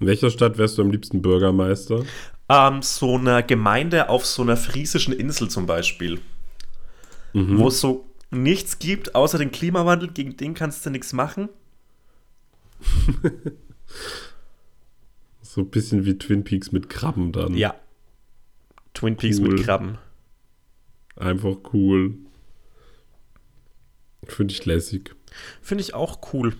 [0.00, 2.04] In welcher Stadt wärst du am liebsten Bürgermeister?
[2.48, 6.20] Ähm, so eine Gemeinde auf so einer friesischen Insel zum Beispiel.
[7.32, 7.58] Mhm.
[7.58, 11.48] Wo es so nichts gibt, außer den Klimawandel, gegen den kannst du nichts machen.
[15.42, 17.54] so ein bisschen wie Twin Peaks mit Krabben dann.
[17.54, 17.74] Ja.
[18.94, 19.48] Twin Peaks cool.
[19.50, 19.98] mit Krabben.
[21.16, 22.14] Einfach cool.
[24.24, 25.14] Finde ich lässig.
[25.60, 26.54] Finde ich auch cool.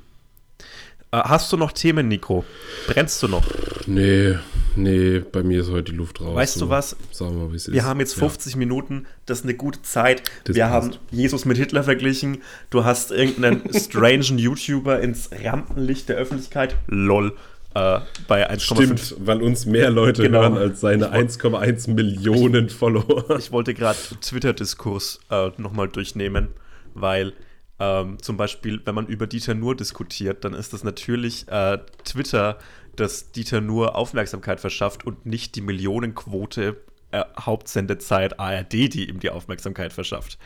[1.15, 2.43] Äh, hast du noch Themen, Nico?
[2.87, 3.45] Brennst du noch?
[3.87, 4.37] Nee,
[4.77, 6.35] nee, bei mir ist heute die Luft raus.
[6.35, 6.97] Weißt du was?
[7.11, 7.75] Sagen wir, wie es ist.
[7.75, 8.59] Wir haben jetzt 50 ja.
[8.59, 10.23] Minuten, das ist eine gute Zeit.
[10.45, 10.75] Das wir passt.
[10.75, 12.39] haben Jesus mit Hitler verglichen.
[12.71, 16.77] Du hast irgendeinen strangen YouTuber ins Rampenlicht der Öffentlichkeit.
[16.87, 17.37] LOL.
[17.75, 20.41] Äh, bei 1, Stimmt, weil uns mehr Leute genau.
[20.41, 23.37] hören als seine 1,1 Millionen Follower.
[23.39, 26.49] Ich wollte gerade Twitter-Diskurs äh, nochmal durchnehmen,
[26.95, 27.35] weil
[27.83, 32.59] ähm, zum Beispiel, wenn man über Dieter Nur diskutiert, dann ist das natürlich äh, Twitter,
[32.95, 36.77] das Dieter Nur Aufmerksamkeit verschafft und nicht die Millionenquote
[37.11, 40.39] äh, Hauptsendezeit ARD, die ihm die Aufmerksamkeit verschafft.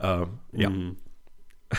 [0.00, 0.70] Ähm, ja.
[0.70, 0.96] Mhm.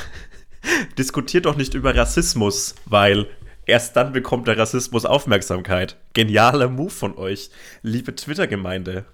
[1.00, 3.26] Diskutiert doch nicht über Rassismus, weil
[3.66, 5.98] erst dann bekommt der Rassismus Aufmerksamkeit.
[6.14, 7.50] Genialer Move von euch,
[7.82, 9.06] liebe Twitter-Gemeinde.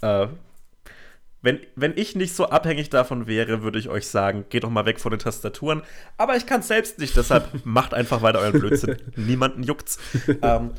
[0.00, 0.28] Äh,
[1.42, 4.86] wenn, wenn ich nicht so abhängig davon wäre, würde ich euch sagen, geht doch mal
[4.86, 5.82] weg von den Tastaturen.
[6.16, 8.96] Aber ich kann es selbst nicht, deshalb macht einfach weiter euren Blödsinn.
[9.16, 9.98] Niemanden juckt's.
[10.42, 10.70] ähm,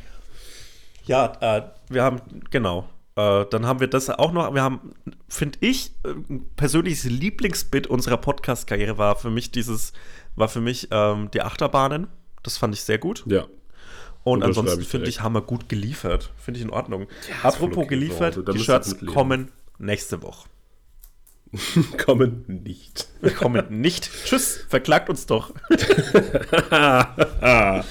[1.05, 2.89] ja, äh, wir haben, genau.
[3.17, 4.53] Äh, dann haben wir das auch noch.
[4.53, 4.93] Wir haben,
[5.27, 9.91] finde ich, ein persönliches Lieblingsbit unserer Podcast-Karriere war für mich dieses,
[10.37, 12.07] war für mich ähm, die Achterbahnen.
[12.41, 13.23] Das fand ich sehr gut.
[13.27, 13.45] Ja.
[14.23, 16.31] Und ansonsten finde ich, haben wir gut geliefert.
[16.37, 17.07] Finde ich in Ordnung.
[17.29, 20.47] Ja, Apropos geliefert, die Shirts kommen nächste Woche.
[22.05, 23.07] kommen nicht.
[23.37, 24.09] kommen nicht.
[24.25, 25.53] Tschüss, verklagt uns doch.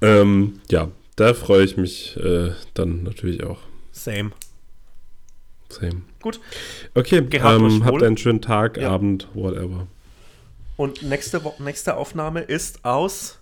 [0.00, 3.58] ähm, ja, da freue ich mich äh, dann natürlich auch.
[3.92, 4.30] Same.
[5.68, 6.02] Same.
[6.20, 6.40] Gut.
[6.94, 8.90] Okay, ähm, habt einen schönen Tag, ja.
[8.90, 9.86] Abend, whatever.
[10.76, 13.38] Und nächste, nächste Aufnahme ist aus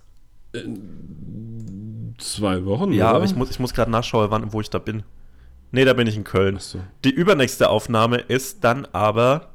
[2.17, 2.93] zwei Wochen.
[2.93, 3.17] Ja, oder?
[3.17, 5.03] aber ich muss, ich muss gerade nachschauen, wann, wo ich da bin.
[5.71, 6.59] Nee, da bin ich in Köln.
[6.59, 6.81] So.
[7.03, 9.53] Die übernächste Aufnahme ist dann aber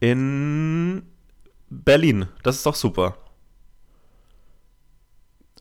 [0.00, 1.02] in
[1.68, 2.26] Berlin.
[2.42, 3.16] Das ist doch super.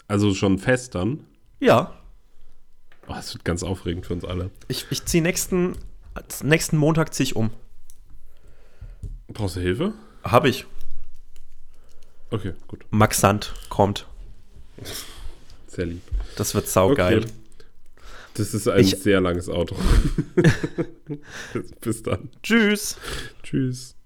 [0.08, 1.26] Also schon fest dann?
[1.60, 1.94] Ja.
[3.08, 4.50] Oh, das wird ganz aufregend für uns alle.
[4.68, 5.76] Ich, ich ziehe nächsten,
[6.44, 7.52] nächsten Montag ziehe ich um.
[9.28, 9.94] Brauchst du Hilfe?
[10.24, 10.66] Habe ich.
[12.32, 12.86] Okay, gut.
[12.92, 14.08] Max Sand kommt.
[15.68, 16.02] Sehr lieb.
[16.36, 17.20] Das wird saugeil.
[17.20, 17.34] Okay.
[18.36, 19.76] Das ist ein ich, sehr langes Auto.
[21.82, 22.30] Bis dann.
[22.42, 22.98] Tschüss.
[23.44, 23.99] Tschüss.